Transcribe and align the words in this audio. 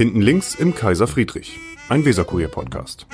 Hinten 0.00 0.22
links 0.22 0.54
im 0.54 0.74
Kaiser 0.74 1.06
Friedrich, 1.06 1.60
ein 1.90 2.06
Weserkurier-Podcast. 2.06 3.04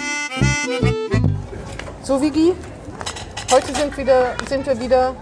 So, 2.04 2.22
Vigi, 2.22 2.52
heute 3.50 3.74
sind, 3.74 3.98
wieder, 3.98 4.36
sind 4.48 4.64
wir 4.64 4.78
wieder 4.78 5.16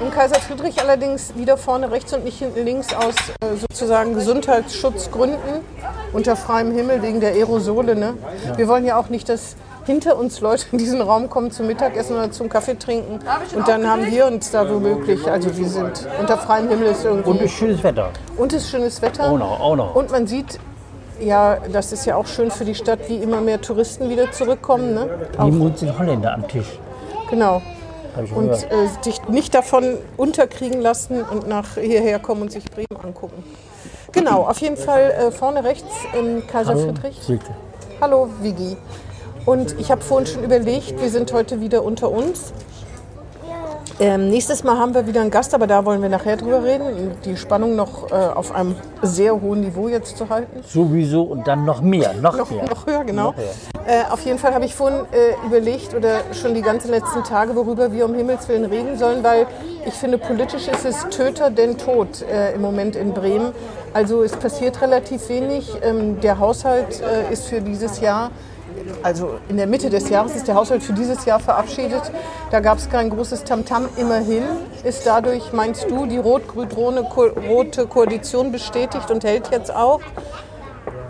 im 0.00 0.10
Kaiser 0.10 0.36
Friedrich, 0.36 0.80
allerdings 0.80 1.36
wieder 1.36 1.58
vorne 1.58 1.90
rechts 1.90 2.14
und 2.14 2.24
nicht 2.24 2.38
hinten 2.38 2.64
links 2.64 2.94
aus 2.94 3.14
äh, 3.42 3.54
sozusagen 3.54 4.14
Gesundheitsschutzgründen 4.14 5.60
unter 6.14 6.36
freiem 6.36 6.72
Himmel 6.72 7.02
wegen 7.02 7.20
der 7.20 7.32
Aerosole. 7.32 7.96
Ne? 7.96 8.14
Wir 8.56 8.66
wollen 8.66 8.86
ja 8.86 8.98
auch 8.98 9.10
nicht, 9.10 9.28
dass 9.28 9.56
hinter 9.84 10.16
uns 10.16 10.40
Leute 10.40 10.64
in 10.72 10.78
diesen 10.78 11.02
Raum 11.02 11.28
kommen 11.28 11.50
zum 11.50 11.66
Mittagessen 11.66 12.16
oder 12.16 12.30
zum 12.30 12.48
Kaffee 12.48 12.78
trinken. 12.78 13.18
Und 13.54 13.68
dann 13.68 13.86
haben 13.86 14.10
wir 14.10 14.24
uns 14.24 14.52
da 14.52 14.66
womöglich, 14.66 15.30
also 15.30 15.54
wir 15.54 15.68
sind 15.68 16.08
unter 16.18 16.38
freiem 16.38 16.70
Himmel 16.70 16.92
ist 16.92 17.04
irgendwie. 17.04 17.28
Und 17.28 17.42
ist 17.42 17.52
schönes 17.52 17.84
Wetter. 17.84 18.10
Und 18.38 18.54
es 18.54 18.62
ist 18.62 18.70
schönes 18.70 19.02
Wetter. 19.02 19.24
Auch 19.24 19.38
noch, 19.38 19.60
auch 19.60 19.76
noch. 19.76 19.94
Und 19.94 20.10
man 20.10 20.26
sieht, 20.26 20.58
ja, 21.20 21.58
das 21.72 21.92
ist 21.92 22.06
ja 22.06 22.16
auch 22.16 22.26
schön 22.26 22.50
für 22.50 22.64
die 22.64 22.74
Stadt, 22.74 23.08
wie 23.08 23.16
immer 23.16 23.40
mehr 23.40 23.60
Touristen 23.60 24.08
wieder 24.10 24.30
zurückkommen. 24.32 24.94
Ne? 24.94 25.08
Neben 25.42 25.60
uns 25.60 25.80
sind 25.80 25.98
Holländer 25.98 26.34
am 26.34 26.46
Tisch. 26.48 26.78
genau. 27.30 27.62
Und 28.34 28.50
äh, 28.50 28.66
dich 29.04 29.22
nicht 29.28 29.54
davon 29.54 29.96
unterkriegen 30.16 30.80
lassen 30.80 31.22
und 31.22 31.48
nach 31.48 31.74
hierher 31.74 32.18
kommen 32.18 32.42
und 32.42 32.52
sich 32.52 32.64
Bremen 32.64 33.00
angucken. 33.02 33.44
Genau, 34.10 34.42
auf 34.42 34.58
jeden 34.60 34.76
Fall 34.76 35.12
äh, 35.12 35.30
vorne 35.30 35.62
rechts 35.62 35.94
im 36.18 36.44
Kaiser 36.46 36.74
Hallo, 36.74 36.86
Friedrich. 36.86 37.22
Silke. 37.22 37.54
Hallo, 38.00 38.28
Vigi. 38.40 38.76
Und 39.46 39.78
ich 39.78 39.90
habe 39.90 40.00
vorhin 40.00 40.26
schon 40.26 40.42
überlegt, 40.42 41.00
wir 41.00 41.08
sind 41.08 41.32
heute 41.32 41.60
wieder 41.60 41.84
unter 41.84 42.10
uns. 42.10 42.52
Ähm, 44.00 44.30
nächstes 44.30 44.64
Mal 44.64 44.78
haben 44.78 44.94
wir 44.94 45.06
wieder 45.06 45.20
einen 45.20 45.30
Gast, 45.30 45.52
aber 45.52 45.66
da 45.66 45.84
wollen 45.84 46.00
wir 46.00 46.08
nachher 46.08 46.38
drüber 46.38 46.64
reden. 46.64 46.86
um 46.86 47.12
Die 47.22 47.36
Spannung 47.36 47.76
noch 47.76 48.10
äh, 48.10 48.14
auf 48.14 48.50
einem 48.50 48.74
sehr 49.02 49.38
hohen 49.38 49.60
Niveau 49.60 49.88
jetzt 49.88 50.16
zu 50.16 50.30
halten. 50.30 50.62
Sowieso 50.66 51.22
und 51.22 51.46
dann 51.46 51.66
noch 51.66 51.82
mehr, 51.82 52.14
noch, 52.14 52.34
Noch, 52.34 52.50
mehr. 52.50 52.64
noch 52.64 52.86
höher, 52.86 53.04
genau. 53.04 53.24
Noch 53.32 53.36
höher. 53.36 53.44
Äh, 53.86 54.10
auf 54.10 54.22
jeden 54.24 54.38
Fall 54.38 54.54
habe 54.54 54.64
ich 54.64 54.74
vorhin 54.74 55.00
äh, 55.12 55.46
überlegt 55.46 55.92
oder 55.94 56.20
schon 56.32 56.54
die 56.54 56.62
ganzen 56.62 56.90
letzten 56.90 57.22
Tage, 57.24 57.54
worüber 57.54 57.92
wir 57.92 58.06
um 58.06 58.14
Himmels 58.14 58.48
Willen 58.48 58.64
reden 58.64 58.96
sollen, 58.96 59.22
weil 59.22 59.46
ich 59.84 59.92
finde, 59.92 60.16
politisch 60.16 60.66
ist 60.66 60.86
es 60.86 61.06
Töter 61.10 61.50
denn 61.50 61.76
Tod 61.76 62.22
äh, 62.22 62.54
im 62.54 62.62
Moment 62.62 62.96
in 62.96 63.12
Bremen. 63.12 63.52
Also 63.92 64.22
es 64.22 64.32
passiert 64.32 64.80
relativ 64.80 65.28
wenig. 65.28 65.70
Ähm, 65.82 66.20
der 66.20 66.38
Haushalt 66.38 67.02
äh, 67.02 67.30
ist 67.30 67.48
für 67.48 67.60
dieses 67.60 68.00
Jahr 68.00 68.30
also 69.02 69.38
in 69.48 69.56
der 69.56 69.66
Mitte 69.66 69.90
des 69.90 70.08
Jahres 70.08 70.36
ist 70.36 70.48
der 70.48 70.54
Haushalt 70.54 70.82
für 70.82 70.92
dieses 70.92 71.24
Jahr 71.24 71.40
verabschiedet. 71.40 72.10
Da 72.50 72.60
gab 72.60 72.78
es 72.78 72.88
kein 72.88 73.10
großes 73.10 73.44
Tamtam. 73.44 73.88
Immerhin 73.96 74.44
ist 74.84 75.06
dadurch, 75.06 75.52
meinst 75.52 75.90
du, 75.90 76.06
die 76.06 76.18
rot-grün-rote 76.18 77.86
Koalition 77.86 78.52
bestätigt 78.52 79.10
und 79.10 79.24
hält 79.24 79.50
jetzt 79.50 79.74
auch. 79.74 80.00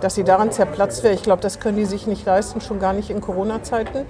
Dass 0.01 0.15
sie 0.15 0.25
daran 0.25 0.51
zerplatzt 0.51 1.03
wäre, 1.03 1.13
ich 1.13 1.23
glaube, 1.23 1.43
das 1.43 1.61
können 1.61 1.77
die 1.77 1.85
sich 1.85 2.07
nicht 2.07 2.25
leisten, 2.25 2.63
schon 2.63 2.81
gar 2.81 2.95
nicht 2.95 3.11
in 3.11 3.21
Corona-Zeiten. 3.21 4.07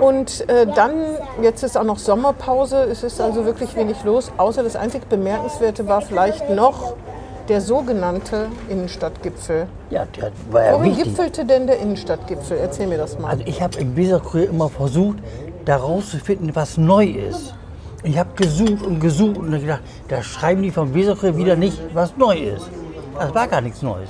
Und 0.00 0.48
äh, 0.48 0.66
dann, 0.66 0.92
jetzt 1.40 1.62
ist 1.62 1.78
auch 1.78 1.84
noch 1.84 1.98
Sommerpause, 1.98 2.82
es 2.90 3.04
ist 3.04 3.20
also 3.20 3.44
wirklich 3.44 3.76
wenig 3.76 4.02
los, 4.02 4.32
außer 4.38 4.64
das 4.64 4.74
einzig 4.74 5.08
Bemerkenswerte 5.08 5.86
war 5.86 6.00
vielleicht 6.00 6.50
noch 6.50 6.94
der 7.50 7.60
sogenannte 7.60 8.46
Innenstadtgipfel. 8.68 9.66
Ja, 9.90 10.04
der 10.04 10.30
war 10.50 10.64
ja 10.64 10.72
Worin 10.74 10.92
wichtig. 10.92 11.04
gipfelte 11.04 11.44
denn 11.44 11.66
der 11.66 11.80
Innenstadtgipfel? 11.80 12.56
Erzähl 12.56 12.86
mir 12.86 12.96
das 12.96 13.18
mal. 13.18 13.28
Also 13.28 13.42
ich 13.44 13.60
habe 13.60 13.76
im 13.80 13.96
Weserkurier 13.96 14.48
immer 14.48 14.68
versucht, 14.68 15.18
da 15.64 15.76
rauszufinden, 15.76 16.54
was 16.54 16.78
neu 16.78 17.06
ist. 17.06 17.54
Ich 18.04 18.16
habe 18.16 18.30
gesucht 18.36 18.82
und 18.82 19.00
gesucht 19.00 19.36
und 19.36 19.50
gedacht, 19.50 19.80
da 20.06 20.22
schreiben 20.22 20.62
die 20.62 20.70
vom 20.70 20.94
Weserkurier 20.94 21.36
wieder 21.36 21.56
nicht, 21.56 21.80
was 21.92 22.16
neu 22.16 22.36
ist. 22.38 22.70
Das 23.18 23.34
war 23.34 23.48
gar 23.48 23.60
nichts 23.60 23.82
Neues. 23.82 24.08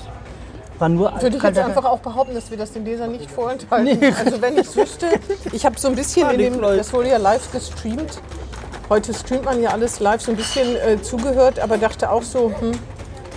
War 0.78 0.90
nur 0.90 1.10
Würde 1.20 1.36
ich 1.38 1.42
jetzt 1.42 1.58
einfach 1.58 1.84
auch 1.86 2.00
behaupten, 2.00 2.34
dass 2.34 2.50
wir 2.50 2.58
das 2.58 2.72
den 2.72 2.84
Lesern 2.84 3.10
nicht 3.12 3.30
vorenthalten. 3.30 3.98
Nee. 4.00 4.12
Also 4.22 4.40
wenn 4.42 4.54
ich 4.54 4.68
es 4.68 4.76
wüsste, 4.76 5.06
ich 5.50 5.64
habe 5.64 5.80
so 5.80 5.88
ein 5.88 5.94
bisschen 5.94 6.30
in 6.30 6.38
dem, 6.38 6.60
das 6.60 6.92
wurde 6.92 7.08
ja 7.08 7.16
live 7.16 7.50
gestreamt. 7.52 8.20
Heute 8.90 9.14
streamt 9.14 9.46
man 9.46 9.62
ja 9.62 9.70
alles 9.70 9.98
live, 9.98 10.20
so 10.20 10.30
ein 10.30 10.36
bisschen 10.36 10.76
äh, 10.76 11.00
zugehört, 11.00 11.58
aber 11.58 11.78
dachte 11.78 12.10
auch 12.10 12.22
so, 12.22 12.52
hm, 12.60 12.72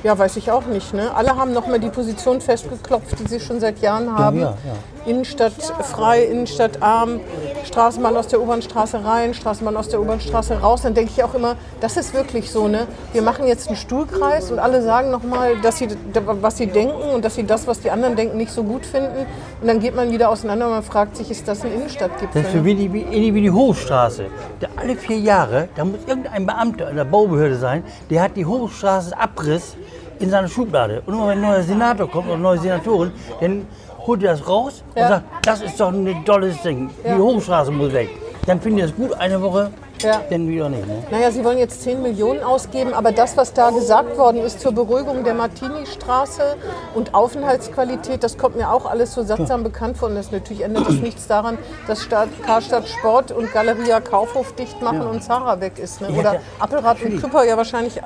ja, 0.04 0.18
weiß 0.18 0.38
ich 0.38 0.52
auch 0.52 0.66
nicht. 0.66 0.94
Ne? 0.94 1.14
Alle 1.16 1.36
haben 1.36 1.54
nochmal 1.54 1.80
die 1.80 1.90
Position 1.90 2.42
festgeklopft, 2.42 3.20
die 3.20 3.28
sie 3.28 3.40
schon 3.40 3.60
seit 3.60 3.80
Jahren 3.80 4.16
haben. 4.18 4.40
ja, 4.40 4.58
ja. 4.66 4.93
Innenstadt 5.06 5.54
frei, 5.54 6.24
Innenstadt 6.24 6.82
arm, 6.82 7.20
Straßenbahn 7.66 8.16
aus 8.18 8.28
der 8.28 8.42
U-Bahn-Straße 8.42 9.04
rein, 9.04 9.34
Straßenbahn 9.34 9.78
aus 9.78 9.90
der 9.90 10.02
U-Bahn-Straße 10.02 10.60
raus. 10.60 10.82
Dann 10.82 10.94
denke 10.94 11.12
ich 11.16 11.24
auch 11.24 11.34
immer, 11.34 11.56
das 11.80 11.98
ist 11.98 12.14
wirklich 12.14 12.52
so. 12.52 12.68
Ne? 12.68 12.88
Wir 13.12 13.22
machen 13.22 13.48
jetzt 13.48 13.68
einen 13.68 13.78
Stuhlkreis 13.78 14.52
und 14.52 14.60
alle 14.60 14.82
sagen 14.82 15.12
nochmal, 15.12 15.60
dass 15.62 15.78
sie, 15.78 15.90
was 16.14 16.58
sie 16.58 16.68
denken 16.68 17.10
und 17.14 17.24
dass 17.24 17.36
sie 17.36 17.44
das, 17.44 17.68
was 17.68 17.80
die 17.82 17.92
anderen 17.92 18.16
denken, 18.16 18.38
nicht 18.38 18.52
so 18.52 18.64
gut 18.64 18.86
finden. 18.86 19.26
Und 19.62 19.68
dann 19.68 19.80
geht 19.80 19.96
man 19.96 20.12
wieder 20.12 20.30
auseinander 20.30 20.66
und 20.66 20.72
man 20.72 20.84
fragt 20.84 21.18
sich, 21.18 21.30
ist 21.30 21.48
das 21.48 21.64
ein 21.64 21.74
Innenstadtgipfel? 21.74 22.42
Das 22.42 22.44
ist 22.44 22.52
für 22.52 22.64
Ne? 22.64 22.66
wie 22.66 22.76
die, 22.76 22.94
wie, 22.94 23.42
die 23.42 23.52
Hochstraße. 23.52 24.26
Der 24.62 24.70
alle 24.78 24.96
vier 24.96 25.20
Jahre, 25.20 25.68
da 25.76 25.84
muss 25.86 26.00
irgendein 26.08 26.46
Beamter 26.46 26.90
in 26.90 26.96
der 26.96 27.06
Baubehörde 27.06 27.58
sein, 27.58 27.84
der 28.10 28.22
hat 28.22 28.38
die 28.38 28.46
Hochstraße 28.46 29.18
Abriss 29.18 29.76
in 30.20 30.30
seiner 30.30 30.48
Schublade. 30.48 31.04
Und 31.06 31.14
immer 31.14 31.28
wenn 31.28 31.40
ein 31.40 31.42
neuer 31.42 31.64
Senator 31.64 32.10
kommt 32.10 32.26
oder 32.26 32.36
eine 32.36 32.44
neue 32.44 32.60
Senatorin, 32.60 33.12
dann 33.42 33.68
holt 34.06 34.24
er 34.24 34.32
das 34.34 34.48
raus 34.48 34.84
Ja. 34.96 35.02
und 35.04 35.08
sagt, 35.10 35.26
das 35.48 35.62
ist 35.62 35.80
doch 35.80 35.92
ein 35.92 36.26
tolles 36.26 36.62
Ding. 36.62 36.90
Die 37.06 37.14
Hochstraße 37.14 37.72
muss 37.72 37.94
weg. 37.94 38.10
Dann 38.46 38.60
finden 38.60 38.78
die 38.78 38.84
das 38.84 38.96
gut 38.96 39.14
eine 39.14 39.42
Woche, 39.42 39.72
Ja. 40.04 40.22
dann 40.30 40.48
wieder 40.48 40.70
nicht. 40.70 40.86
Ne? 40.88 41.04
Naja, 41.12 41.32
Sie 41.32 41.44
wollen 41.44 41.58
jetzt 41.58 41.82
10 41.84 42.02
Millionen 42.02 42.44
ausgeben, 42.44 42.94
aber 42.94 43.12
das, 43.12 43.36
was 43.38 43.54
da 43.54 43.70
gesagt 43.72 44.18
worden 44.18 44.42
ist 44.42 44.60
zur 44.60 44.72
Beruhigung 44.74 45.24
der 45.24 45.34
Martini-Straße 45.34 46.56
und 46.94 47.14
Aufenthaltsqualität, 47.14 48.24
das 48.24 48.38
kommt 48.38 48.56
mir 48.58 48.70
auch 48.72 48.86
alles 48.86 49.14
so 49.14 49.24
sattsam 49.24 49.64
bekannt 49.64 49.98
vor. 49.98 50.10
Und 50.10 50.16
das 50.16 50.32
natürlich 50.32 50.64
ändert 50.64 50.88
das 50.88 50.96
nichts 50.96 51.28
daran, 51.28 51.58
dass 51.88 52.04
Stadt, 52.04 52.30
Karstadt 52.46 52.88
Sport 52.88 53.32
und 53.32 53.52
Galeria 53.54 54.00
Kaufhof 54.00 54.54
dicht 54.56 54.82
machen 54.82 55.02
und 55.02 55.24
Zara 55.24 55.60
weg 55.60 55.80
ist. 55.80 56.02
Ne? 56.02 56.10
Ja, 56.12 56.20
Oder 56.20 56.32
der- 56.32 56.42
Appelrad 56.60 57.02
und. 57.02 57.22
Küpper 57.22 57.44
ja 57.46 57.58
wahrscheinlich 57.58 58.00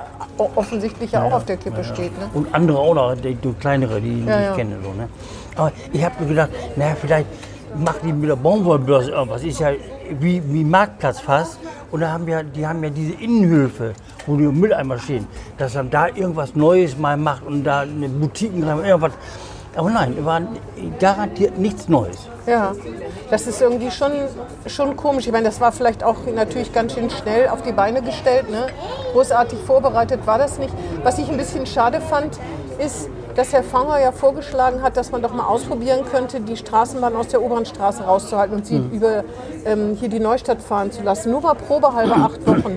offensichtlich 0.54 1.12
ja 1.12 1.22
auch 1.24 1.32
auf 1.32 1.44
der 1.44 1.56
Kippe 1.56 1.82
steht. 1.84 2.16
Ne? 2.18 2.28
Und 2.34 2.54
andere 2.54 2.78
auch 2.78 2.94
noch, 2.94 3.14
die, 3.16 3.34
die 3.34 3.52
kleinere, 3.54 4.00
die 4.00 4.20
ich 4.20 4.26
Ja, 4.26 4.40
ja. 4.40 4.54
kenne. 4.54 4.76
So, 4.82 4.92
ne? 4.92 5.08
Aber 5.56 5.72
ich 5.92 6.04
habe 6.04 6.14
mir 6.22 6.28
gedacht, 6.28 6.50
naja, 6.76 6.94
vielleicht 7.00 7.26
machen 7.76 7.98
die 8.04 8.12
mit 8.12 8.28
der 8.30 8.36
Baumwollbörse 8.36 9.10
irgendwas. 9.10 9.42
Ist 9.42 9.58
ja 9.60 9.70
wie, 10.20 10.42
wie 10.52 10.64
Marktplatz 10.64 11.20
fast. 11.20 11.58
Und 11.90 12.00
da 12.00 12.10
haben 12.10 12.26
wir, 12.26 12.42
die 12.42 12.66
haben 12.66 12.82
ja 12.82 12.90
diese 12.90 13.14
Innenhöfe, 13.14 13.94
wo 14.26 14.36
die 14.36 14.44
Mülleimer 14.44 14.98
stehen, 14.98 15.26
dass 15.56 15.74
man 15.74 15.90
da 15.90 16.08
irgendwas 16.08 16.54
Neues 16.54 16.98
mal 16.98 17.16
macht 17.16 17.46
und 17.46 17.64
da 17.64 17.80
eine 17.80 18.08
Boutiquen 18.08 18.62
rein, 18.62 18.84
irgendwas. 18.84 19.12
Aber 19.76 19.90
nein, 19.90 20.16
war 20.24 20.42
garantiert 20.98 21.56
nichts 21.58 21.88
Neues. 21.88 22.28
Ja, 22.46 22.72
das 23.30 23.46
ist 23.46 23.60
irgendwie 23.60 23.90
schon, 23.90 24.10
schon 24.66 24.96
komisch. 24.96 25.26
Ich 25.26 25.32
meine, 25.32 25.44
das 25.44 25.60
war 25.60 25.70
vielleicht 25.70 26.02
auch 26.02 26.16
natürlich 26.34 26.72
ganz 26.72 26.94
schön 26.94 27.10
schnell 27.10 27.48
auf 27.48 27.62
die 27.62 27.72
Beine 27.72 28.02
gestellt. 28.02 28.50
Ne? 28.50 28.66
Großartig 29.12 29.58
vorbereitet 29.60 30.26
war 30.26 30.38
das 30.38 30.58
nicht. 30.58 30.72
Was 31.04 31.18
ich 31.18 31.28
ein 31.28 31.36
bisschen 31.36 31.66
schade 31.66 32.00
fand, 32.00 32.38
ist, 32.78 33.08
dass 33.38 33.52
Herr 33.52 33.62
Fanger 33.62 34.00
ja 34.00 34.10
vorgeschlagen 34.10 34.82
hat, 34.82 34.96
dass 34.96 35.12
man 35.12 35.22
doch 35.22 35.32
mal 35.32 35.46
ausprobieren 35.46 36.04
könnte, 36.10 36.40
die 36.40 36.56
Straßenbahn 36.56 37.14
aus 37.14 37.28
der 37.28 37.40
Obernstraße 37.40 38.02
rauszuhalten 38.02 38.56
und 38.56 38.66
sie 38.66 38.82
über 38.90 39.22
ähm, 39.64 39.94
hier 39.94 40.08
die 40.08 40.18
Neustadt 40.18 40.60
fahren 40.60 40.90
zu 40.90 41.04
lassen. 41.04 41.30
Nur 41.30 41.42
mal 41.42 41.54
probehalber 41.54 42.16
acht 42.16 42.44
Wochen. 42.48 42.76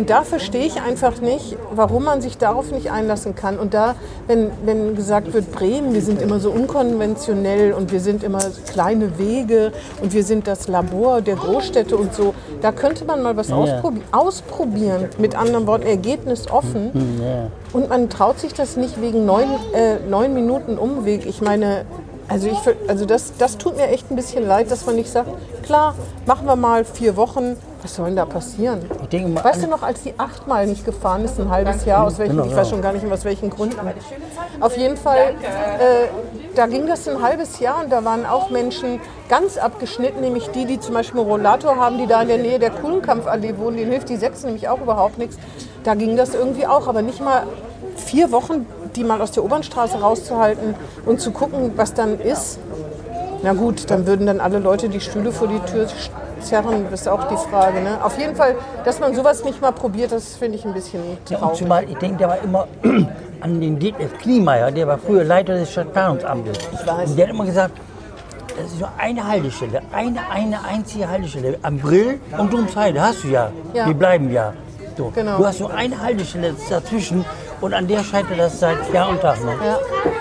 Und 0.00 0.08
da 0.08 0.22
verstehe 0.22 0.64
ich 0.64 0.80
einfach 0.80 1.20
nicht, 1.20 1.58
warum 1.74 2.04
man 2.04 2.22
sich 2.22 2.38
darauf 2.38 2.72
nicht 2.72 2.90
einlassen 2.90 3.34
kann. 3.34 3.58
Und 3.58 3.74
da, 3.74 3.96
wenn, 4.28 4.50
wenn 4.64 4.96
gesagt 4.96 5.34
wird, 5.34 5.52
Bremen, 5.52 5.92
wir 5.92 6.00
sind 6.00 6.22
immer 6.22 6.40
so 6.40 6.50
unkonventionell 6.50 7.74
und 7.74 7.92
wir 7.92 8.00
sind 8.00 8.24
immer 8.24 8.40
kleine 8.72 9.18
Wege 9.18 9.72
und 10.00 10.14
wir 10.14 10.24
sind 10.24 10.46
das 10.46 10.68
Labor 10.68 11.20
der 11.20 11.36
Großstädte 11.36 11.98
und 11.98 12.14
so, 12.14 12.32
da 12.62 12.72
könnte 12.72 13.04
man 13.04 13.22
mal 13.22 13.36
was 13.36 13.52
ausprobi 13.52 14.00
ausprobieren. 14.10 15.10
Mit 15.18 15.36
anderen 15.36 15.66
Worten, 15.66 15.86
ergebnisoffen. 15.86 16.92
Und 17.74 17.90
man 17.90 18.08
traut 18.08 18.40
sich 18.40 18.54
das 18.54 18.78
nicht 18.78 19.02
wegen 19.02 19.26
neun, 19.26 19.50
äh, 19.74 19.96
neun 20.08 20.32
Minuten 20.32 20.78
Umweg. 20.78 21.26
Ich 21.26 21.42
meine, 21.42 21.84
also, 22.26 22.48
ich, 22.48 22.58
also 22.88 23.04
das, 23.04 23.34
das 23.36 23.58
tut 23.58 23.76
mir 23.76 23.88
echt 23.88 24.10
ein 24.10 24.16
bisschen 24.16 24.46
leid, 24.46 24.70
dass 24.70 24.86
man 24.86 24.96
nicht 24.96 25.10
sagt, 25.10 25.28
klar, 25.62 25.94
machen 26.24 26.46
wir 26.46 26.56
mal 26.56 26.86
vier 26.86 27.16
Wochen. 27.16 27.56
Was 27.82 27.94
soll 27.94 28.06
denn 28.06 28.16
da 28.16 28.26
passieren? 28.26 28.80
Mal, 29.32 29.44
Weißt 29.44 29.62
du 29.62 29.66
noch, 29.66 29.82
als 29.82 30.02
die 30.02 30.12
achtmal 30.18 30.66
nicht 30.66 30.84
gefahren 30.84 31.24
ist, 31.24 31.40
ein 31.40 31.50
halbes 31.50 31.86
Jahr, 31.86 32.06
aus 32.06 32.18
welchen, 32.18 32.36
Genau, 32.36 32.48
ich 32.48 32.54
weiß 32.54 32.68
schon 32.68 32.82
gar 32.82 32.92
nicht 32.92 33.04
mehr 33.04 33.14
aus 33.14 33.24
welchen 33.24 33.48
Gründen. 33.48 33.78
Auf 34.60 34.76
jeden 34.76 34.96
Fall, 34.98 35.34
äh, 35.78 36.08
da 36.54 36.66
ging 36.66 36.86
das 36.86 37.08
ein 37.08 37.22
halbes 37.22 37.58
Jahr 37.58 37.82
und 37.82 37.90
da 37.90 38.04
waren 38.04 38.26
auch 38.26 38.50
Menschen 38.50 39.00
ganz 39.28 39.56
abgeschnitten, 39.56 40.20
nämlich 40.20 40.48
die, 40.50 40.66
die 40.66 40.78
zum 40.78 40.94
Beispiel 40.94 41.20
einen 41.20 41.30
Rollator 41.30 41.76
haben, 41.76 41.96
die 41.96 42.06
da 42.06 42.20
in 42.20 42.28
der 42.28 42.38
Nähe 42.38 42.58
der 42.58 42.70
Kuhlenkampfallee 42.70 43.56
wohnen, 43.56 43.78
denen 43.78 43.90
hilft 43.90 44.10
die 44.10 44.16
Sechs 44.16 44.44
nämlich 44.44 44.68
auch 44.68 44.80
überhaupt 44.80 45.16
nichts. 45.16 45.38
Da 45.84 45.94
ging 45.94 46.16
das 46.16 46.34
irgendwie 46.34 46.66
auch, 46.66 46.86
aber 46.86 47.00
nicht 47.00 47.22
mal 47.22 47.44
vier 47.96 48.30
Wochen, 48.30 48.66
die 48.94 49.04
mal 49.04 49.22
aus 49.22 49.30
der 49.32 49.44
Obernstraße 49.44 49.98
rauszuhalten 50.00 50.74
und 51.06 51.20
zu 51.20 51.30
gucken, 51.30 51.72
was 51.76 51.94
dann 51.94 52.20
ist. 52.20 52.58
Na 53.42 53.54
gut, 53.54 53.90
dann 53.90 54.06
würden 54.06 54.26
dann 54.26 54.40
alle 54.40 54.58
Leute 54.58 54.90
die 54.90 55.00
Stühle 55.00 55.32
vor 55.32 55.48
die 55.48 55.60
Tür 55.60 55.86
zerren, 56.40 56.86
ist 56.92 57.08
auch 57.08 57.24
die 57.28 57.36
Frage. 57.36 57.80
Ne? 57.80 57.98
Auf 58.02 58.18
jeden 58.18 58.34
Fall, 58.34 58.54
dass 58.84 59.00
man 59.00 59.14
sowas 59.14 59.44
nicht 59.44 59.60
mal 59.60 59.72
probiert, 59.72 60.12
das 60.12 60.36
finde 60.36 60.56
ich 60.58 60.64
ein 60.64 60.72
bisschen 60.74 61.00
Ja, 61.28 61.38
traurig. 61.38 61.58
zumal, 61.58 61.84
ich 61.84 61.96
denke, 61.98 62.18
der 62.18 62.28
war 62.28 62.38
immer 62.42 62.66
an 63.40 63.60
den 63.60 63.78
Detlef 63.78 64.16
Kniemeyer, 64.18 64.70
der 64.70 64.86
war 64.86 64.98
früher 64.98 65.24
Leiter 65.24 65.54
des 65.54 65.70
Stadtplanungsamtes. 65.72 66.58
weiß. 66.86 67.10
Und 67.10 67.16
der 67.18 67.26
hat 67.28 67.34
immer 67.34 67.44
gesagt, 67.46 67.72
das 68.56 68.72
ist 68.72 68.80
nur 68.80 68.90
eine 68.98 69.26
Haltestelle, 69.26 69.80
eine, 69.92 70.20
eine 70.30 70.64
einzige 70.64 71.08
Haltestelle. 71.08 71.58
Am 71.62 71.78
Brill 71.78 72.20
und 72.36 72.52
Domsheide 72.52 73.00
hast 73.00 73.24
du 73.24 73.28
ja. 73.28 73.50
Ja. 73.72 73.86
Die 73.86 73.94
bleiben 73.94 74.30
ja. 74.32 74.52
So. 74.96 75.10
Genau. 75.14 75.38
Du 75.38 75.46
hast 75.46 75.60
nur 75.60 75.72
eine 75.72 75.98
Haltestelle 76.02 76.54
dazwischen 76.68 77.24
und 77.60 77.74
an 77.74 77.86
der 77.86 78.02
scheitert 78.02 78.38
das 78.38 78.58
seit 78.60 78.92
Jahr 78.92 79.08
und 79.10 79.20
Tag. 79.20 79.42
Ne? 79.44 79.52
Ja. 79.64 79.78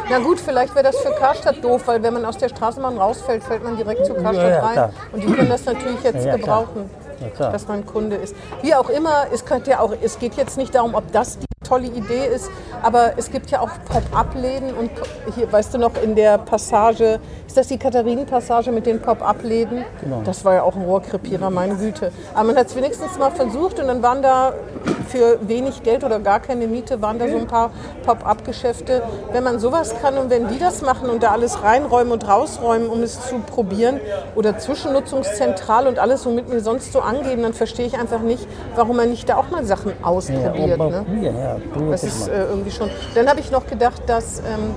Na 0.09 0.19
gut, 0.19 0.39
vielleicht 0.39 0.74
wäre 0.75 0.83
das 0.86 0.97
für 0.97 1.12
Karstadt 1.12 1.63
doof, 1.63 1.83
weil 1.86 2.01
wenn 2.03 2.13
man 2.13 2.25
aus 2.25 2.38
der 2.38 2.50
Straßenbahn 2.50 2.97
rausfällt, 2.97 3.44
fällt 3.44 3.63
man 3.63 3.77
direkt 3.77 4.06
zu 4.06 4.13
Karstadt 4.13 4.36
Ja, 4.36 4.50
ja, 4.50 4.59
rein. 4.62 4.74
klar. 4.74 4.94
Und 5.13 5.24
die 5.24 5.27
können 5.31 5.50
das 5.50 5.65
natürlich 5.65 6.03
jetzt 6.03 6.25
Ja, 6.25 6.36
gebrauchen, 6.36 6.89
klar. 7.36 7.51
dass 7.51 7.68
man 7.68 7.86
Kunde 7.86 8.15
ist. 8.18 8.36
Wie 8.62 8.74
auch 8.75 8.89
immer, 8.89 9.27
es 9.33 9.45
könnte 9.45 9.71
ja 9.71 9.80
auch, 9.80 9.94
es 10.01 10.18
geht 10.19 10.36
jetzt 10.36 10.57
nicht 10.57 10.74
darum, 10.75 10.95
ob 10.95 11.12
das 11.12 11.38
die 11.39 11.45
tolle 11.69 11.88
Idee 11.88 12.25
ist, 12.33 12.50
aber 12.81 13.13
es 13.18 13.31
gibt 13.31 13.51
ja 13.51 13.62
auch 13.62 13.69
Pop-up-Läden 13.88 14.74
und 14.74 14.89
hier, 15.36 15.51
weißt 15.51 15.74
du 15.74 15.77
noch, 15.77 15.92
in 16.01 16.16
der 16.16 16.38
Passage, 16.39 17.19
ist 17.45 17.57
das 17.57 17.68
die 17.68 17.77
Katharinen-Passage 17.77 18.71
mit 18.71 18.86
den 18.86 19.01
Pop-up-Läden? 19.01 19.86
Genau. 20.01 20.21
Das 20.24 20.44
war 20.44 20.56
ja 20.56 20.63
auch 20.63 20.75
ein 20.75 20.83
Rohrkrepierer, 20.83 21.50
meine 21.50 21.75
Güte. 21.75 22.12
Aber 22.33 22.48
man 22.48 22.57
hat 22.57 22.68
es 22.68 22.75
wenigstens 22.75 23.18
mal 23.18 23.31
versucht 23.31 23.80
und 23.80 23.88
dann 23.88 24.01
waren 24.01 24.21
da 24.21 24.54
für 25.10 25.39
wenig 25.48 25.83
Geld 25.83 26.04
oder 26.04 26.19
gar 26.19 26.39
keine 26.39 26.68
Miete, 26.68 27.01
waren 27.01 27.19
da 27.19 27.27
so 27.27 27.38
ein 27.38 27.48
paar 27.48 27.71
Pop-up-Geschäfte. 28.06 29.01
Wenn 29.31 29.44
man 29.44 29.60
sowas 29.60 29.95
kann 30.01 30.18
und 30.18 30.30
wenn 30.30 30.48
die 30.48 30.60
das 30.60 30.81
machen 30.81 31.10
und 31.10 31.24
da 31.24 31.31
alles 31.31 31.63
reinräumen 31.63 32.13
und 32.13 32.27
rausräumen, 32.27 32.89
um 32.89 33.01
es 33.01 33.27
zu 33.27 33.39
probieren 33.39 34.00
oder 34.36 34.57
Zwischennutzungszentral 34.57 35.88
und 35.88 36.00
alles, 36.00 36.25
womit 36.25 36.51
wir 36.51 36.62
sonst 36.62 36.94
so 36.94 37.01
angeben, 37.01 37.44
dann 37.44 37.54
verstehe 37.54 37.88
ich 37.88 37.98
einfach 37.98 38.21
nicht, 38.21 38.48
warum 38.75 38.98
man 38.98 39.10
nicht 39.10 39.27
da 39.27 39.38
auch 39.38 39.50
mal 39.50 39.66
Sachen 39.66 39.94
ausprobiert. 40.04 40.80
aber 40.80 40.89
ne? 40.89 41.06
ja, 41.21 41.57
Das 41.89 42.03
ist 42.03 42.27
äh, 42.27 42.45
irgendwie 42.45 42.71
schon. 42.71 42.89
Dann 43.15 43.27
habe 43.27 43.39
ich 43.39 43.51
noch 43.51 43.65
gedacht, 43.67 44.01
dass, 44.07 44.39
ähm, 44.39 44.75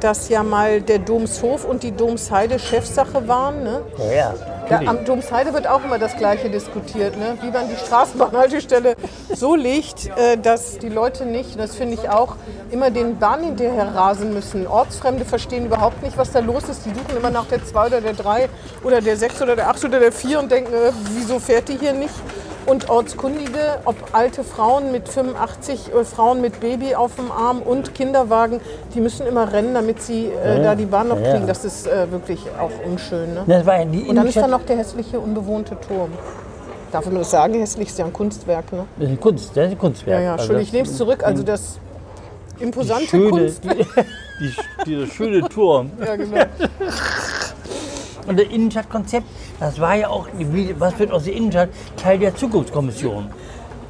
dass 0.00 0.28
ja 0.28 0.42
mal 0.42 0.80
der 0.80 0.98
Domshof 0.98 1.64
und 1.64 1.82
die 1.82 1.92
Domsheide 1.92 2.58
Chefsache 2.58 3.28
waren. 3.28 3.62
Ne? 3.62 3.82
ja, 3.98 4.12
ja, 4.14 4.34
Da, 4.68 4.80
am 4.88 5.04
Domsheide 5.04 5.52
wird 5.52 5.66
auch 5.66 5.84
immer 5.84 5.98
das 5.98 6.16
Gleiche 6.16 6.48
diskutiert, 6.48 7.16
ne? 7.18 7.36
wie 7.42 7.50
man 7.50 7.68
die 7.68 7.76
Straßenbahnhaltestelle 7.76 8.94
so 9.34 9.54
legt, 9.54 10.06
äh, 10.16 10.36
dass 10.36 10.78
die 10.78 10.88
Leute 10.88 11.26
nicht, 11.26 11.58
das 11.58 11.74
finde 11.74 11.94
ich 11.94 12.08
auch, 12.08 12.36
immer 12.70 12.90
den 12.90 13.18
Bahn 13.18 13.42
hinterher 13.42 13.94
rasen 13.94 14.32
müssen. 14.32 14.66
Ortsfremde 14.66 15.24
verstehen 15.24 15.66
überhaupt 15.66 16.02
nicht, 16.02 16.16
was 16.16 16.30
da 16.30 16.38
los 16.38 16.68
ist. 16.68 16.86
Die 16.86 16.90
suchen 16.90 17.16
immer 17.16 17.30
nach 17.30 17.46
der 17.46 17.64
2 17.64 17.86
oder 17.86 18.00
der 18.00 18.14
3 18.14 18.48
oder 18.84 19.00
der 19.00 19.16
6 19.16 19.42
oder 19.42 19.56
der 19.56 19.68
8 19.68 19.84
oder 19.86 20.00
der 20.00 20.12
4 20.12 20.38
und 20.38 20.50
denken, 20.52 20.72
äh, 20.72 20.92
wieso 21.14 21.38
fährt 21.40 21.68
die 21.68 21.76
hier 21.76 21.92
nicht? 21.92 22.14
Und 22.66 22.88
Ortskundige, 22.90 23.80
ob 23.84 23.96
alte 24.12 24.44
Frauen 24.44 24.92
mit 24.92 25.08
85, 25.08 25.92
äh, 25.94 26.04
Frauen 26.04 26.40
mit 26.40 26.60
Baby 26.60 26.94
auf 26.94 27.16
dem 27.16 27.32
Arm 27.32 27.62
und 27.62 27.94
Kinderwagen, 27.94 28.60
die 28.94 29.00
müssen 29.00 29.26
immer 29.26 29.52
rennen, 29.52 29.74
damit 29.74 30.02
sie 30.02 30.26
äh, 30.26 30.58
Ja, 30.58 30.62
da 30.62 30.74
die 30.74 30.84
Bahn 30.84 31.08
noch 31.08 31.18
ja, 31.20 31.32
kriegen. 31.32 31.46
Das 31.46 31.64
ist 31.64 31.86
äh, 31.86 32.10
wirklich 32.10 32.40
auch 32.60 32.70
unschön. 32.86 33.34
Ne? 33.34 33.44
Das 33.46 33.66
war 33.66 33.78
ja 33.78 33.84
die 33.86 34.02
Und 34.02 34.16
dann 34.16 34.26
ist 34.26 34.36
da 34.36 34.46
noch 34.46 34.62
der 34.62 34.76
hässliche, 34.76 35.18
unbewohnte 35.18 35.76
Turm. 35.80 36.10
Darf 36.92 37.06
man 37.06 37.14
das 37.16 37.30
sagen? 37.30 37.54
Hässlich 37.54 37.88
ist 37.88 37.98
ja 37.98 38.04
ein 38.04 38.12
Kunstwerk, 38.12 38.72
ne? 38.72 38.84
Das 38.98 39.06
ist 39.06 39.12
ein 39.12 39.20
Kunst, 39.20 39.50
das 39.56 39.66
ist 39.66 39.70
ein 39.72 39.78
Kunstwerk. 39.78 40.18
Ja, 40.18 40.24
ja, 40.24 40.32
Also 40.32 40.52
Entschuldigung, 40.52 40.62
ich 40.62 40.68
das- 40.68 40.72
nehme 40.74 40.88
es 40.88 40.96
zurück. 40.96 41.24
Also 41.24 41.42
das 41.42 41.78
imposante 42.58 43.06
schöne, 43.06 43.30
Kunst. 43.30 43.64
die, 43.64 43.68
die, 44.40 44.54
dieser 44.86 45.06
schöne 45.06 45.48
Turm. 45.48 45.90
Ja, 46.04 46.16
genau. 46.16 46.36
Und 48.30 48.38
das 48.38 48.46
Innenstadtkonzept, 48.46 49.26
das 49.58 49.80
war 49.80 49.96
ja 49.96 50.08
auch, 50.08 50.28
was 50.78 50.96
wird 51.00 51.10
aus 51.10 51.24
der 51.24 51.34
Innenstadt, 51.34 51.70
Teil 51.96 52.16
der 52.20 52.32
Zukunftskommission. 52.32 53.26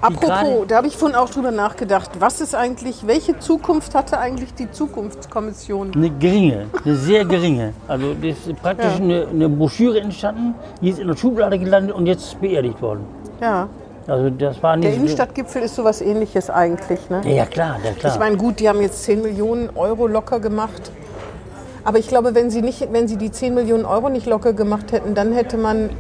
Apropos, 0.01 0.67
da 0.67 0.77
habe 0.79 0.87
ich 0.87 0.97
vorhin 0.97 1.15
auch 1.15 1.29
drüber 1.29 1.51
nachgedacht. 1.51 2.13
Was 2.21 2.41
ist 2.41 2.55
eigentlich, 2.55 3.07
welche 3.07 3.39
Zukunft 3.39 3.95
hatte 3.95 4.19
eigentlich 4.19 4.55
die 4.55 4.71
Zukunftskommission? 4.71 5.93
Eine 5.95 6.09
geringe, 6.09 6.69
eine 6.83 6.97
sehr 6.97 7.27
geringe. 7.27 7.75
Also 7.87 8.15
das 8.15 8.47
ist 8.47 8.63
praktisch 8.63 8.95
Ja. 8.99 9.05
eine, 9.05 9.27
eine 9.29 9.49
Broschüre 9.51 10.01
entstanden, 10.01 10.55
die 10.81 10.89
ist 10.89 10.99
in 11.01 11.09
der 11.09 11.17
Schublade 11.17 11.59
gelandet 11.59 11.95
und 11.95 12.07
jetzt 12.07 12.41
beerdigt 12.41 12.81
worden. 12.81 13.05
Ja, 13.43 13.69
Also 14.07 14.31
das 14.31 14.63
war 14.63 14.75
nicht 14.77 14.89
der 14.89 14.95
Innenstadtgipfel 14.97 15.61
ist 15.65 15.75
sowas 15.77 16.01
ähnliches 16.01 16.49
eigentlich, 16.49 17.11
ne? 17.11 17.21
Ja 17.27 17.45
klar, 17.45 17.77
ja 17.85 17.93
klar. 17.93 18.15
Ich 18.15 18.19
meine, 18.19 18.39
gut, 18.39 18.59
die 18.59 18.71
haben 18.71 18.81
jetzt 18.81 19.03
10 19.05 19.21
Millionen 19.21 19.69
Euro 19.77 20.07
locker 20.07 20.41
gemacht. 20.41 20.91
Aber 21.85 21.99
ich 21.99 22.09
glaube, 22.09 22.35
wenn 22.35 22.51
sie, 22.51 22.63
nicht, 22.63 22.93
wenn 22.93 23.09
sie 23.09 23.17
die 23.17 23.31
10 23.31 23.55
Millionen 23.55 23.85
Euro 23.85 24.09
nicht 24.09 24.27
locker 24.27 24.53
gemacht 24.53 24.93
hätten, 24.93 25.15
dann 25.15 25.33
hätte 25.33 25.57
man, 25.57 25.91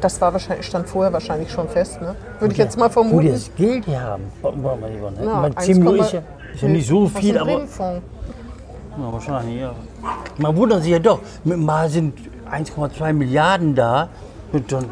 das 0.00 0.20
war 0.20 0.32
wahrscheinlich, 0.32 0.66
stand 0.66 0.88
vorher 0.88 1.12
wahrscheinlich 1.12 1.50
schon 1.50 1.68
fest, 1.68 2.00
ne? 2.00 2.16
würde 2.38 2.52
ich 2.52 2.58
jetzt 2.58 2.78
mal 2.78 2.84
Wo 2.84 2.88
die 2.88 2.92
vermuten. 2.92 3.32
das 3.32 3.50
Geld 3.54 3.86
her 3.86 4.00
haben. 4.02 4.24
Ne? 4.42 5.24
Meine, 5.24 5.56
1, 5.56 5.66
10 5.66 5.78
Millionen 5.78 6.00
ist 6.00 6.12
ja, 6.12 6.22
ist 6.54 6.62
ja 6.62 6.68
nicht 6.68 6.88
so 6.88 7.06
viel, 7.06 7.38
aber 7.38 7.50
ja, 7.50 9.12
wahrscheinlich, 9.12 9.60
ja. 9.60 9.72
Man 10.38 10.56
wundert 10.56 10.82
sich 10.82 10.92
ja 10.92 10.98
doch, 10.98 11.20
mal 11.44 11.88
sind 11.88 12.14
1,2 12.50 13.12
Milliarden 13.12 13.74
da, 13.74 14.08
dann 14.68 14.84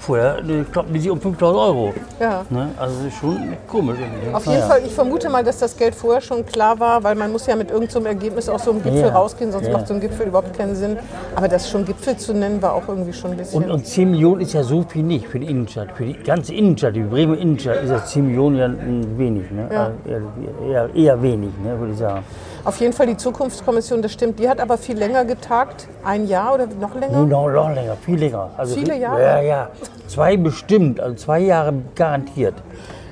vorher 0.00 0.36
kloppen 0.72 0.92
die 0.92 1.00
sich 1.00 1.10
um 1.10 1.20
5000 1.20 1.58
Euro. 1.60 1.94
Ja. 2.20 2.44
Ne? 2.50 2.68
Also 2.76 2.96
das 2.96 3.06
ist 3.12 3.18
schon 3.18 3.36
komisch. 3.66 3.96
irgendwie. 3.98 4.34
Auf 4.34 4.44
jeden 4.44 4.58
Naja. 4.58 4.68
Fall, 4.68 4.82
ich 4.84 4.92
vermute 4.92 5.30
mal, 5.30 5.42
dass 5.42 5.58
das 5.58 5.76
Geld 5.76 5.94
vorher 5.94 6.20
schon 6.20 6.44
klar 6.44 6.78
war, 6.78 7.02
weil 7.02 7.14
man 7.14 7.32
muss 7.32 7.46
ja 7.46 7.56
mit 7.56 7.70
irgendeinem 7.70 8.06
Ergebnis 8.06 8.48
aus 8.48 8.64
so 8.64 8.70
einem 8.72 8.82
Gipfel 8.82 9.00
Ja, 9.00 9.08
rausgehen, 9.10 9.50
sonst 9.52 9.66
ja. 9.66 9.72
macht 9.72 9.88
so 9.88 9.94
ein 9.94 10.00
Gipfel 10.00 10.26
überhaupt 10.26 10.56
keinen 10.56 10.74
Sinn. 10.74 10.98
Aber 11.34 11.48
das 11.48 11.70
schon 11.70 11.84
Gipfel 11.84 12.16
zu 12.16 12.34
nennen, 12.34 12.60
war 12.60 12.74
auch 12.74 12.88
irgendwie 12.88 13.12
schon 13.12 13.30
ein 13.32 13.36
bisschen... 13.36 13.62
Und, 13.64 13.70
und 13.70 13.86
10 13.86 14.10
Millionen 14.10 14.40
ist 14.42 14.52
ja 14.52 14.62
so 14.62 14.82
viel 14.82 15.02
nicht 15.02 15.26
für 15.28 15.38
die 15.38 15.46
Innenstadt. 15.46 15.92
Für 15.92 16.04
die 16.04 16.14
ganze 16.14 16.54
Innenstadt, 16.54 16.94
die 16.96 17.02
Bremer 17.02 17.38
Innenstadt, 17.38 17.82
ist 17.82 17.90
ja 17.90 18.04
10 18.04 18.26
Millionen 18.26 18.56
ja 18.56 18.68
wenig. 19.18 19.50
Ne? 19.50 19.68
Ja. 19.72 19.84
Also 19.84 19.98
Eher, 20.08 20.68
eher, 20.68 20.94
eher 20.94 21.22
wenig, 21.22 21.50
ne, 21.62 21.78
würde 21.78 21.92
ich 21.92 21.98
sagen. 21.98 22.24
Auf 22.64 22.80
jeden 22.80 22.92
Fall 22.92 23.06
die 23.06 23.16
Zukunftskommission, 23.16 24.02
das 24.02 24.12
stimmt. 24.12 24.38
Die 24.38 24.48
hat 24.48 24.60
aber 24.60 24.78
viel 24.78 24.96
länger 24.98 25.24
getagt. 25.24 25.86
Ein 26.04 26.26
Jahr 26.26 26.54
oder 26.54 26.66
noch 26.66 26.94
länger? 26.94 27.24
Noch, 27.24 27.48
noch 27.48 27.74
länger, 27.74 27.96
viel 27.96 28.18
länger. 28.18 28.50
Also, 28.56 28.74
Viele 28.74 28.96
Jahre? 28.98 29.22
Ja, 29.22 29.40
ja. 29.40 29.70
Zwei 30.06 30.36
bestimmt, 30.36 31.00
also 31.00 31.14
zwei 31.16 31.40
Jahre 31.40 31.74
garantiert. 31.94 32.54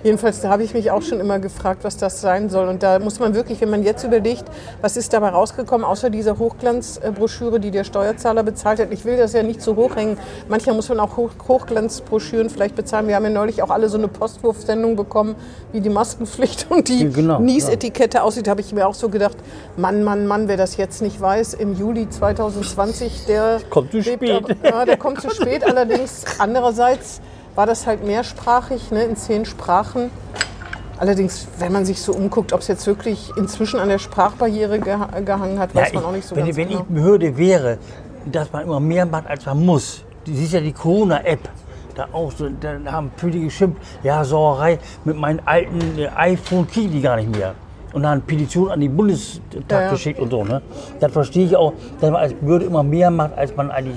Jedenfalls, 0.06 0.40
da 0.40 0.50
habe 0.50 0.62
ich 0.62 0.72
mich 0.72 0.92
auch 0.92 1.02
schon 1.02 1.18
immer 1.18 1.40
gefragt, 1.40 1.82
was 1.82 1.96
das 1.96 2.20
sein 2.20 2.48
soll. 2.48 2.68
Und 2.68 2.84
da 2.84 3.00
muss 3.00 3.18
man 3.18 3.34
wirklich, 3.34 3.60
wenn 3.60 3.70
man 3.70 3.82
jetzt 3.82 4.04
überlegt, 4.04 4.44
was 4.80 4.96
ist 4.96 5.12
dabei 5.12 5.30
rausgekommen, 5.30 5.84
außer 5.84 6.10
dieser 6.10 6.38
Hochglanzbroschüre, 6.38 7.58
die 7.58 7.72
der 7.72 7.82
Steuerzahler 7.82 8.44
bezahlt 8.44 8.78
hat. 8.78 8.92
Ich 8.92 9.04
will 9.04 9.16
das 9.16 9.32
ja 9.32 9.42
nicht 9.42 9.60
so 9.60 9.74
hochhängen. 9.74 10.16
Manchmal 10.48 10.76
muss 10.76 10.88
man 10.88 11.00
auch 11.00 11.16
Hoch 11.16 11.30
Hochglanzbroschüren 11.48 12.50
vielleicht 12.50 12.76
bezahlen. 12.76 13.08
Wir 13.08 13.16
haben 13.16 13.24
ja 13.24 13.30
neulich 13.30 13.64
auch 13.64 13.70
alle 13.70 13.88
so 13.88 13.98
eine 13.98 14.06
Postwurfsendung 14.06 14.94
bekommen, 14.94 15.34
wie 15.72 15.80
die 15.80 15.90
Maskenpflicht 15.90 16.66
und 16.70 16.86
die 16.86 17.02
Ja, 17.02 17.10
genau, 17.10 17.40
Nies-Etikette 17.40 18.22
aussieht. 18.22 18.46
Da 18.46 18.52
habe 18.52 18.60
ich 18.60 18.72
mir 18.72 18.86
auch 18.86 18.94
so 18.94 19.08
gedacht, 19.08 19.36
Mann, 19.76 20.04
Mann, 20.04 20.28
Mann, 20.28 20.46
wer 20.46 20.56
das 20.56 20.76
jetzt 20.76 21.02
nicht 21.02 21.20
weiß, 21.20 21.54
im 21.54 21.74
Juli 21.76 22.08
2020, 22.08 23.24
der 23.26 23.58
Kommt 23.70 23.90
zu 23.90 24.00
spät. 24.04 24.30
aber- 24.30 24.54
ja, 24.62 24.84
der 24.84 24.98
kommt 24.98 25.20
zu 25.20 25.30
spät. 25.30 25.64
Allerdings, 25.66 26.22
andererseits 26.38 27.20
war 27.56 27.66
das 27.66 27.86
halt 27.86 28.04
mehrsprachig, 28.04 28.92
ne, 28.92 29.04
in 29.04 29.16
zehn 29.16 29.44
Sprachen. 29.44 30.10
Allerdings, 30.98 31.46
wenn 31.58 31.72
man 31.72 31.84
sich 31.84 32.00
so 32.00 32.12
umguckt, 32.12 32.52
ob 32.52 32.60
es 32.60 32.68
jetzt 32.68 32.86
wirklich 32.86 33.32
inzwischen 33.36 33.80
an 33.80 33.88
der 33.88 33.98
Sprachbarriere 33.98 34.78
geha 34.78 35.06
gehangen 35.20 35.58
hat, 35.58 35.74
weiß 35.74 35.88
Ja, 35.92 36.00
man 36.00 36.04
auch 36.04 36.12
nicht 36.12 36.26
so 36.26 36.36
wenn, 36.36 36.44
ganz 36.44 36.56
wenn 36.56 36.68
genau. 36.68 36.80
ich 36.80 36.86
Behörde 36.86 37.36
wäre, 37.36 37.78
dass 38.24 38.52
man 38.52 38.62
immer 38.62 38.80
mehr 38.80 39.04
macht, 39.04 39.26
als 39.26 39.44
man 39.44 39.64
muss. 39.64 40.04
Du 40.24 40.32
siehst 40.32 40.52
ja 40.52 40.60
die 40.60 40.72
Corona-App. 40.72 41.48
Da 41.94 42.08
auch 42.12 42.30
so, 42.30 42.48
da 42.48 42.78
haben 42.92 43.10
viele 43.16 43.40
geschimpft, 43.40 43.80
ja, 44.02 44.22
Sauerei, 44.22 44.78
mit 45.04 45.16
meinem 45.16 45.40
alten 45.46 45.98
äh, 45.98 46.08
iPhone 46.14 46.66
kriege 46.66 46.86
ich 46.88 46.92
die 46.92 47.00
gar 47.00 47.16
nicht 47.16 47.34
mehr. 47.34 47.54
Und 47.96 48.02
dann 48.02 48.12
eine 48.12 48.20
Petition 48.20 48.70
an 48.70 48.78
den 48.78 48.94
Bundestag 48.94 49.40
Ja, 49.70 49.80
ja. 49.80 49.90
geschickt 49.90 50.20
und 50.20 50.30
so. 50.30 50.44
Ne? 50.44 50.60
Das 51.00 51.10
verstehe 51.12 51.46
ich 51.46 51.56
auch, 51.56 51.72
dass 51.98 52.10
man 52.10 52.20
als 52.20 52.34
Behörde 52.34 52.66
immer 52.66 52.82
mehr 52.82 53.10
macht, 53.10 53.38
als 53.38 53.56
man 53.56 53.70
eigentlich 53.70 53.96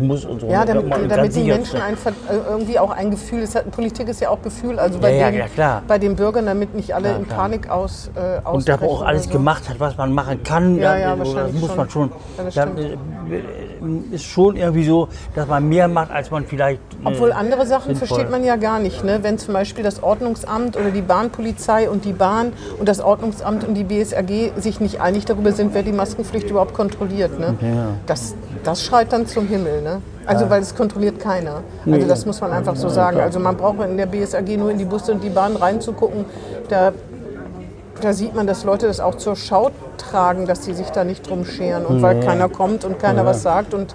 muss 0.00 0.24
und 0.24 0.40
so. 0.40 0.48
Ja, 0.48 0.64
ne? 0.64 0.74
damit, 0.74 0.90
ganz 0.90 1.08
damit 1.14 1.36
die 1.36 1.44
Menschen 1.44 1.80
einfach 1.80 2.10
äh, 2.10 2.34
irgendwie 2.50 2.80
auch 2.80 2.90
ein 2.90 3.12
Gefühl, 3.12 3.42
es 3.42 3.54
hat, 3.54 3.70
Politik 3.70 4.08
ist 4.08 4.20
ja 4.20 4.30
auch 4.30 4.42
Gefühl, 4.42 4.80
also 4.80 4.98
bei, 4.98 5.14
Ja, 5.16 5.30
den, 5.30 5.40
ja, 5.56 5.82
bei 5.86 6.00
den 6.00 6.16
Bürgern, 6.16 6.46
damit 6.46 6.74
nicht 6.74 6.96
alle 6.96 7.14
in. 7.14 7.26
Panik 7.26 7.70
aus, 7.70 8.10
äh, 8.16 8.38
Und 8.38 8.46
ausbrechen 8.68 8.88
auch 8.88 9.02
alles 9.02 9.26
so. 9.26 9.30
gemacht 9.30 9.68
hat, 9.68 9.78
was 9.78 9.96
man 9.96 10.12
machen 10.12 10.42
kann. 10.42 10.74
Ja, 10.76 10.96
ja, 10.96 11.14
das 11.14 11.52
muss 11.52 11.68
schon. 11.68 11.76
man 11.76 11.88
schon. 11.90 12.10
Ja, 12.50 12.66
ist 14.12 14.24
schon 14.24 14.56
irgendwie 14.56 14.84
so, 14.84 15.08
dass 15.34 15.46
man 15.48 15.68
mehr 15.68 15.88
macht, 15.88 16.10
als 16.10 16.30
man 16.30 16.44
vielleicht. 16.44 16.80
äh, 17.04 17.08
Obwohl 17.08 17.32
andere 17.32 17.66
Sachen 17.66 17.94
sinnvoll. 17.94 18.08
versteht 18.08 18.30
man 18.30 18.44
ja 18.44 18.56
gar 18.56 18.78
nicht. 18.78 19.04
Ne? 19.04 19.20
Wenn 19.22 19.38
zum 19.38 19.54
Beispiel 19.54 19.84
das 19.84 20.02
Ordnungsamt 20.02 20.76
oder 20.76 20.90
die 20.90 21.02
Bahnpolizei 21.02 21.88
und 21.90 22.04
die 22.04 22.12
Bahn 22.12 22.52
und 22.78 22.88
das 22.88 23.00
Ordnungsamt 23.00 23.64
und 23.66 23.74
die 23.74 23.84
BSAG 23.84 24.52
sich 24.56 24.80
nicht 24.80 25.00
einig 25.00 25.24
darüber 25.24 25.52
sind, 25.52 25.74
wer 25.74 25.82
die 25.82 25.92
Maskenpflicht 25.92 26.50
überhaupt 26.50 26.74
kontrolliert. 26.74 27.38
Ne? 27.38 27.54
Das, 28.06 28.34
das 28.64 28.82
schreit 28.84 29.12
dann 29.12 29.26
zum 29.26 29.46
Himmel. 29.48 29.82
Ne? 29.82 30.00
Also 30.26 30.50
weil 30.50 30.60
es 30.62 30.74
kontrolliert 30.74 31.20
keiner. 31.20 31.62
Also 31.90 32.06
das 32.08 32.26
muss 32.26 32.40
man 32.40 32.52
einfach 32.52 32.74
so 32.76 32.88
sagen. 32.88 33.20
Also 33.20 33.38
man 33.38 33.56
braucht 33.56 33.80
in 33.80 33.96
der 33.96 34.06
BSAG 34.06 34.48
nur 34.58 34.70
in 34.70 34.78
die 34.78 34.84
Busse 34.84 35.12
und 35.12 35.22
die 35.22 35.30
Bahn 35.30 35.54
reinzugucken. 35.56 36.24
Da, 36.68 36.92
da 38.00 38.12
sieht 38.12 38.34
man, 38.34 38.46
dass 38.46 38.64
Leute 38.64 38.86
das 38.86 39.00
auch 39.00 39.14
zur 39.16 39.36
Schau 39.36 39.70
tragen, 39.96 40.46
dass 40.46 40.64
sie 40.64 40.74
sich 40.74 40.90
da 40.90 41.04
nicht 41.04 41.28
drum 41.28 41.44
scheren. 41.44 41.86
Und 41.86 42.02
weil 42.02 42.20
keiner 42.20 42.48
kommt 42.48 42.84
und 42.84 42.98
keiner 42.98 43.24
was 43.24 43.42
sagt 43.42 43.74
und 43.74 43.94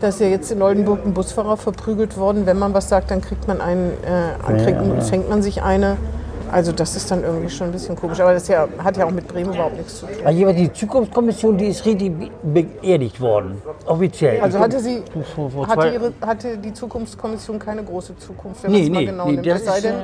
da 0.00 0.08
ist 0.08 0.20
ja 0.20 0.28
jetzt 0.28 0.50
in 0.50 0.62
Oldenburg 0.62 1.04
ein 1.04 1.12
Busfahrer 1.12 1.56
verprügelt 1.58 2.16
worden. 2.16 2.46
Wenn 2.46 2.58
man 2.58 2.72
was 2.72 2.88
sagt, 2.88 3.10
dann 3.10 3.20
kriegt 3.20 3.46
man 3.48 3.60
einen, 3.60 3.90
äh, 4.02 4.62
kriegt, 4.64 5.02
fängt 5.04 5.28
man 5.28 5.42
sich 5.42 5.62
eine. 5.62 5.96
Also 6.52 6.72
das 6.72 6.96
ist 6.96 7.08
dann 7.10 7.22
irgendwie 7.22 7.48
schon 7.50 7.68
ein 7.68 7.72
bisschen 7.72 7.94
komisch. 7.96 8.18
Aber 8.18 8.32
das 8.32 8.48
ja, 8.48 8.66
hat 8.82 8.96
ja 8.96 9.04
auch 9.06 9.10
mit 9.10 9.28
Bremen 9.28 9.52
überhaupt 9.52 9.76
nichts 9.76 10.00
zu 10.00 10.06
tun. 10.06 10.16
Also 10.24 10.52
die 10.52 10.72
Zukunftskommission, 10.72 11.56
die 11.58 11.66
ist 11.66 11.84
richtig 11.84 12.12
be- 12.18 12.30
beerdigt 12.42 13.20
worden. 13.20 13.60
Offiziell. 13.86 14.40
Also 14.40 14.58
hatte 14.58 14.80
sie, 14.80 15.02
hatte, 15.68 15.88
ihre, 15.90 16.12
hatte 16.26 16.56
die 16.58 16.72
Zukunftskommission 16.72 17.58
keine 17.60 17.84
große 17.84 18.16
Zukunft, 18.18 18.64
wenn 18.64 18.72
man 18.72 18.80
Nee, 18.80 18.86
es 18.86 18.92
mal 18.92 18.98
nee, 19.00 19.06
genau 19.06 19.24
nee, 19.26 19.32
nimmt. 19.32 19.46
das 19.46 19.60
Es 19.60 19.64
sei 19.66 19.76
ist, 19.76 19.84
denn, 19.84 19.94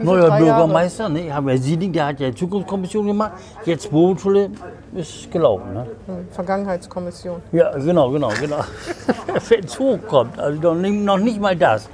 neuer 0.00 0.28
Jahre? 0.28 0.42
Bürgermeister, 0.42 1.08
ne, 1.08 1.32
haben 1.32 1.46
wir 1.46 1.58
Sieding, 1.58 1.92
der 1.92 2.06
hat 2.06 2.20
ja 2.20 2.28
die 2.30 2.34
Zukunftskommission 2.34 3.06
gemacht. 3.06 3.32
Jetzt 3.64 3.90
Bodenschule 3.90 4.50
ist 4.94 5.30
gelaufen. 5.30 5.74
Ne? 5.74 5.86
Vergangenheitskommission. 6.30 7.42
Ja, 7.52 7.76
genau, 7.76 8.10
genau, 8.10 8.30
genau. 8.40 8.60
Wenn 9.48 9.64
es 9.64 9.78
hochkommt, 9.78 10.38
also 10.38 10.60
noch 10.60 10.74
nicht, 10.74 10.94
noch 11.04 11.18
nicht 11.18 11.40
mal 11.40 11.56
das. 11.56 11.88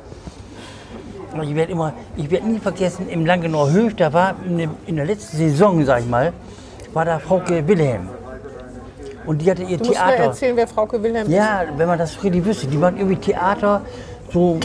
Und 1.32 1.42
Ich 1.42 1.54
werde 1.54 1.73
immer, 1.73 1.92
ich 2.16 2.30
werde 2.30 2.46
nie 2.46 2.58
vergessen, 2.58 3.08
im 3.08 3.26
Langenauer 3.26 3.70
Höf, 3.73 3.94
da 3.96 4.12
war 4.12 4.34
in, 4.46 4.58
dem, 4.58 4.70
in 4.87 4.96
der 4.96 5.04
letzten 5.06 5.37
Saison, 5.37 5.84
sag 5.84 6.00
ich 6.00 6.06
mal, 6.08 6.32
war 6.92 7.04
da 7.04 7.18
Frauke 7.18 7.66
Wilhelm. 7.66 8.08
Und 9.26 9.40
die 9.40 9.50
hatte 9.50 9.62
ihr 9.62 9.78
Du 9.78 9.84
musst 9.87 9.90
mir 9.90 9.94
Theater. 10.06 10.23
erzählen, 10.25 10.56
wer 10.56 10.68
Frauke 10.68 11.02
Wilhelm 11.02 11.26
ist. 11.26 11.32
Ja, 11.32 11.62
wenn 11.76 11.88
man 11.88 11.99
das 11.99 12.23
richtig 12.23 12.44
wüsste, 12.44 12.66
die 12.66 12.76
macht 12.76 12.96
irgendwie 12.96 13.16
Theater, 13.16 13.80
so, 14.32 14.58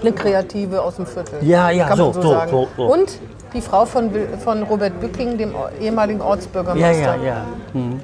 Eine 0.00 0.12
Kreative 0.12 0.82
aus 0.82 0.96
dem 0.96 1.06
Viertel. 1.06 1.38
Ja, 1.42 1.70
ja, 1.70 1.86
kann 1.88 1.98
man 1.98 2.12
so, 2.12 2.20
so, 2.20 2.22
so, 2.22 2.30
sagen. 2.34 2.50
so, 2.50 2.68
so. 2.76 2.92
Und 2.92 3.18
die 3.54 3.60
Frau 3.60 3.84
von, 3.86 4.10
von 4.44 4.62
Robert 4.64 5.00
Bücking, 5.00 5.38
dem 5.38 5.54
ehemaligen 5.80 6.20
ja, 6.20 6.26
Ortsbürgermeister. 6.26 7.16
ja, 7.16 7.24
ja. 7.24 7.44
Mhm. 7.72 8.00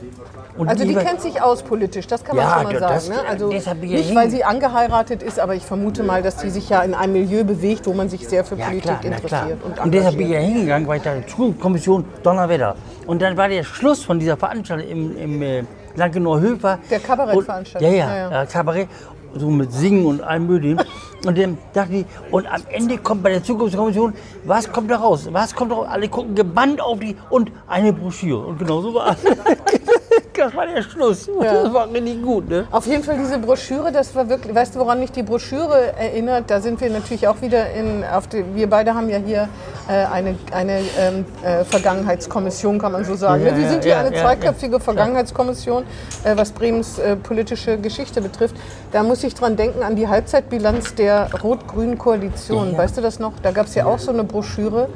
Und 0.56 0.68
Also 0.68 0.84
die 0.84 0.94
war- 0.94 1.02
kennt 1.02 1.20
sich 1.20 1.42
aus 1.42 1.64
politisch, 1.64 2.06
das 2.06 2.22
kann 2.22 2.36
man 2.36 2.44
Ja, 2.46 2.54
schon 2.54 2.62
mal 2.64 2.72
das- 2.80 3.06
sagen. 3.06 3.18
Ne? 3.20 3.28
Also 3.28 3.48
nicht, 3.48 3.66
ja 3.66 4.14
weil 4.14 4.30
sie 4.30 4.44
angeheiratet 4.44 5.20
ist, 5.22 5.40
aber 5.40 5.56
ich 5.56 5.64
vermute 5.64 6.04
mal, 6.04 6.22
dass 6.22 6.40
sie 6.40 6.48
sich 6.48 6.68
ja 6.68 6.82
in 6.82 6.94
einem 6.94 7.12
Milieu 7.14 7.42
bewegt, 7.42 7.86
wo 7.88 7.92
man 7.92 8.08
sich 8.08 8.28
sehr 8.28 8.44
für 8.44 8.54
Ja, 8.54 8.66
Politik 8.66 9.00
klar, 9.00 9.04
interessiert. 9.04 9.58
Und, 9.64 9.80
Und, 9.80 9.92
deshalb 9.92 10.16
bin 10.16 10.26
ich 10.28 10.32
ja 10.32 10.38
hingegangen, 10.38 10.86
weil 10.86 10.98
ich 10.98 11.02
da 11.02 11.14
Zukunftskommission 11.26 12.04
Donnerwetter. 12.22 12.76
Und 13.06 13.20
dann 13.20 13.36
war 13.36 13.48
der 13.48 13.64
Schluss 13.64 14.04
von 14.04 14.20
dieser 14.20 14.36
Veranstaltung 14.36 14.86
im, 14.88 15.16
im 15.18 15.42
äh, 15.42 15.64
Langenauer 15.96 16.38
Höfer. 16.40 16.78
Der 16.88 17.00
Kabarettveranstaltung, 17.00 17.90
Ja, 17.90 17.96
ja, 17.96 18.06
ja, 18.08 18.16
ja. 18.16 18.30
ja. 18.30 18.46
Kabarett, 18.46 18.88
so 19.36 19.50
mit 19.50 19.72
Singen 19.72 20.06
und 20.06 20.22
allem 20.22 20.46
Möglichen. 20.46 20.80
Und 21.26 21.38
dann 21.38 21.59
dachte 21.73 21.95
ich, 21.95 22.07
und 22.31 22.47
am 22.47 22.62
Ende 22.71 22.99
kommt 22.99 23.23
bei 23.23 23.31
der 23.31 23.43
Zukunftskommission, 23.43 24.14
was 24.45 24.71
kommt 24.71 24.90
da 24.90 24.97
raus? 24.97 25.28
Was 25.33 25.54
kommt 25.54 25.73
da 25.73 25.76
raus? 25.76 25.87
Alle 25.88 26.09
gucken 26.09 26.35
gebannt 26.35 26.81
auf 26.81 26.99
die 27.00 27.16
und 27.31 27.50
eine 27.66 27.93
Broschüre. 27.93 28.47
Und 28.47 28.59
genau 28.59 28.81
so 28.81 28.95
war 28.95 29.12
es. 29.12 29.25
Das 30.36 30.54
war 30.54 30.66
der 30.66 30.82
Schluss. 30.82 31.30
Das 31.40 31.72
war 31.72 31.92
richtig 31.92 32.22
gut, 32.22 32.48
ne? 32.48 32.66
Auf 32.70 32.86
jeden 32.86 33.02
Fall 33.02 33.16
diese 33.18 33.38
Broschüre, 33.38 33.92
das 33.92 34.14
war 34.14 34.28
wirklich, 34.28 34.54
weißt 34.54 34.74
du, 34.74 34.80
woran 34.80 35.00
mich 35.00 35.12
die 35.12 35.22
Broschüre 35.22 35.94
erinnert? 35.96 36.50
Da 36.50 36.60
sind 36.60 36.80
wir 36.80 36.90
natürlich 36.90 37.26
auch 37.28 37.40
wieder 37.40 37.70
in, 37.72 38.04
auf 38.04 38.26
die, 38.26 38.44
wir 38.54 38.68
beide 38.68 38.94
haben 38.94 39.08
ja 39.08 39.18
hier 39.18 39.48
äh, 39.88 40.04
eine, 40.06 40.36
eine 40.52 40.80
ähm, 40.98 41.24
äh, 41.42 41.64
Vergangenheitskommission, 41.64 42.78
kann 42.78 42.92
man 42.92 43.04
so 43.04 43.14
sagen. 43.14 43.44
Ja, 43.44 43.52
ne? 43.52 43.56
Wir 43.58 43.64
ja, 43.64 43.70
sind 43.70 43.84
hier 43.84 43.92
ja, 43.92 44.00
eine 44.00 44.14
ja, 44.14 44.22
zweiköpfige 44.22 44.80
Vergangenheitskommission, 44.80 45.84
äh, 46.24 46.36
was 46.36 46.52
Bremens 46.52 46.98
äh, 46.98 47.16
politische 47.16 47.78
Geschichte 47.78 48.20
betrifft. 48.20 48.56
Da 48.92 49.02
muss 49.02 49.22
ich 49.24 49.34
dran 49.34 49.56
denken 49.56 49.82
an 49.82 49.96
die 49.96 50.08
Halbzeitbilanz 50.08 50.94
der 50.94 51.28
rot-grünen 51.42 51.98
Koalition. 51.98 52.72
Ja. 52.72 52.78
Weißt 52.78 52.96
du 52.96 53.00
das 53.00 53.18
noch? 53.18 53.32
Da 53.42 53.52
gab 53.52 53.66
es 53.66 53.74
ja 53.74 53.86
auch 53.86 53.98
so 53.98 54.10
eine 54.10 54.24
Broschüre. 54.24 54.88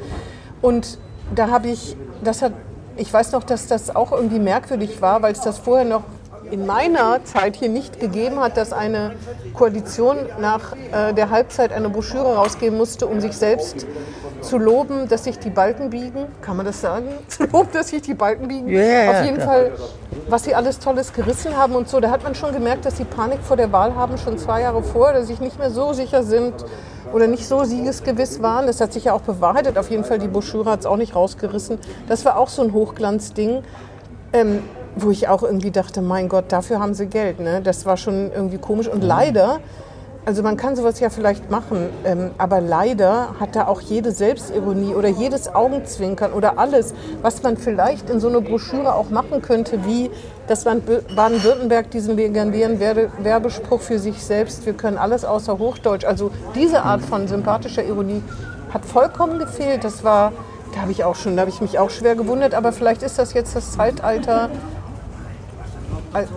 Und 0.61 0.97
da 1.33 1.49
habe 1.49 1.69
ich, 1.69 1.95
das 2.23 2.41
hat, 2.41 2.53
ich 2.99 3.11
weiß 3.11 3.31
noch, 3.31 3.43
dass 3.43 3.67
das 3.67 3.95
auch 3.95 4.11
irgendwie 4.11 4.39
merkwürdig 4.39 5.01
war, 5.01 5.21
weil 5.21 5.31
es 5.31 5.41
das 5.41 5.57
vorher 5.57 5.85
noch 5.85 6.03
in 6.51 6.65
meiner 6.65 7.23
Zeit 7.23 7.55
hier 7.55 7.69
nicht 7.69 7.99
gegeben 7.99 8.39
hat, 8.39 8.57
dass 8.57 8.73
eine 8.73 9.13
Koalition 9.53 10.17
nach 10.39 10.73
äh, 10.91 11.13
der 11.13 11.29
Halbzeit 11.29 11.71
eine 11.71 11.89
Broschüre 11.89 12.35
rausgeben 12.35 12.77
musste, 12.77 13.07
um 13.07 13.19
sich 13.21 13.37
selbst 13.37 13.85
zu 14.41 14.57
loben, 14.57 15.07
dass 15.07 15.25
sich 15.25 15.37
die 15.39 15.49
Balken 15.49 15.89
biegen. 15.89 16.25
Kann 16.41 16.57
man 16.57 16.65
das 16.65 16.81
sagen? 16.81 17.07
Zu 17.27 17.43
loben, 17.43 17.69
dass 17.73 17.89
sich 17.89 18.01
die 18.01 18.13
Balken 18.13 18.47
biegen. 18.47 18.69
Ja, 18.69 19.11
Auf 19.11 19.25
jeden 19.25 19.37
klar. 19.37 19.47
Fall, 19.47 19.71
was 20.29 20.43
sie 20.43 20.55
alles 20.55 20.79
Tolles 20.79 21.13
gerissen 21.13 21.57
haben 21.57 21.75
und 21.75 21.89
so. 21.89 21.99
Da 21.99 22.09
hat 22.09 22.23
man 22.23 22.35
schon 22.35 22.53
gemerkt, 22.53 22.85
dass 22.85 22.97
sie 22.97 23.03
Panik 23.05 23.39
vor 23.41 23.57
der 23.57 23.71
Wahl 23.71 23.95
haben, 23.95 24.17
schon 24.17 24.37
zwei 24.37 24.61
Jahre 24.61 24.81
vorher, 24.83 25.13
dass 25.13 25.27
sie 25.27 25.33
sich 25.33 25.41
nicht 25.41 25.59
mehr 25.59 25.71
so 25.71 25.93
sicher 25.93 26.23
sind 26.23 26.53
oder 27.13 27.27
nicht 27.27 27.47
so 27.47 27.63
siegesgewiss 27.63 28.41
waren. 28.41 28.67
Das 28.67 28.81
hat 28.81 28.93
sich 28.93 29.05
ja 29.05 29.13
auch 29.13 29.21
bewahrheitet. 29.21 29.77
Auf 29.77 29.89
jeden 29.89 30.03
Fall, 30.03 30.19
die 30.19 30.27
Broschüre 30.27 30.71
hat 30.71 30.81
es 30.81 30.85
auch 30.85 30.97
nicht 30.97 31.15
rausgerissen. 31.15 31.79
Das 32.07 32.25
war 32.25 32.37
auch 32.37 32.49
so 32.49 32.61
ein 32.61 32.73
Hochglanzding. 32.73 33.63
Ähm, 34.31 34.63
wo 34.95 35.11
ich 35.11 35.27
auch 35.27 35.43
irgendwie 35.43 35.71
dachte, 35.71 36.01
mein 36.01 36.29
Gott, 36.29 36.45
dafür 36.49 36.79
haben 36.79 36.93
sie 36.93 37.07
Geld. 37.07 37.39
Ne? 37.39 37.61
Das 37.61 37.85
war 37.85 37.97
schon 37.97 38.31
irgendwie 38.31 38.57
komisch. 38.57 38.87
Und 38.87 39.03
leider, 39.03 39.59
also 40.25 40.43
man 40.43 40.57
kann 40.57 40.75
sowas 40.75 40.99
ja 40.99 41.09
vielleicht 41.09 41.49
machen, 41.49 41.89
ähm, 42.03 42.31
aber 42.37 42.59
leider 42.61 43.35
hat 43.39 43.55
da 43.55 43.67
auch 43.67 43.81
jede 43.81 44.11
Selbstironie 44.11 44.93
oder 44.93 45.07
jedes 45.07 45.53
Augenzwinkern 45.55 46.33
oder 46.33 46.59
alles, 46.59 46.93
was 47.21 47.41
man 47.41 47.57
vielleicht 47.57 48.09
in 48.09 48.19
so 48.19 48.27
eine 48.27 48.41
Broschüre 48.41 48.93
auch 48.93 49.09
machen 49.09 49.41
könnte, 49.41 49.85
wie 49.85 50.11
das 50.47 50.65
Land 50.65 50.89
Bö- 50.89 51.15
Baden-Württemberg 51.15 51.89
diesen 51.91 52.15
legendären 52.15 52.79
Werbe- 52.79 53.09
Werbespruch 53.21 53.81
für 53.81 53.99
sich 53.99 54.23
selbst, 54.23 54.65
wir 54.65 54.73
können 54.73 54.97
alles 54.97 55.23
außer 55.23 55.57
Hochdeutsch. 55.57 56.05
Also 56.05 56.31
diese 56.55 56.83
Art 56.83 57.01
von 57.01 57.27
sympathischer 57.27 57.83
Ironie 57.83 58.21
hat 58.73 58.85
vollkommen 58.85 59.39
gefehlt. 59.39 59.83
Das 59.83 60.03
war, 60.03 60.31
da 60.75 60.81
habe 60.81 60.91
ich 60.91 61.03
auch 61.03 61.15
schon, 61.15 61.35
da 61.35 61.41
habe 61.41 61.49
ich 61.51 61.61
mich 61.61 61.79
auch 61.79 61.89
schwer 61.89 62.15
gewundert, 62.15 62.53
aber 62.53 62.71
vielleicht 62.71 63.01
ist 63.03 63.17
das 63.17 63.33
jetzt 63.33 63.55
das 63.55 63.71
Zeitalter 63.71 64.49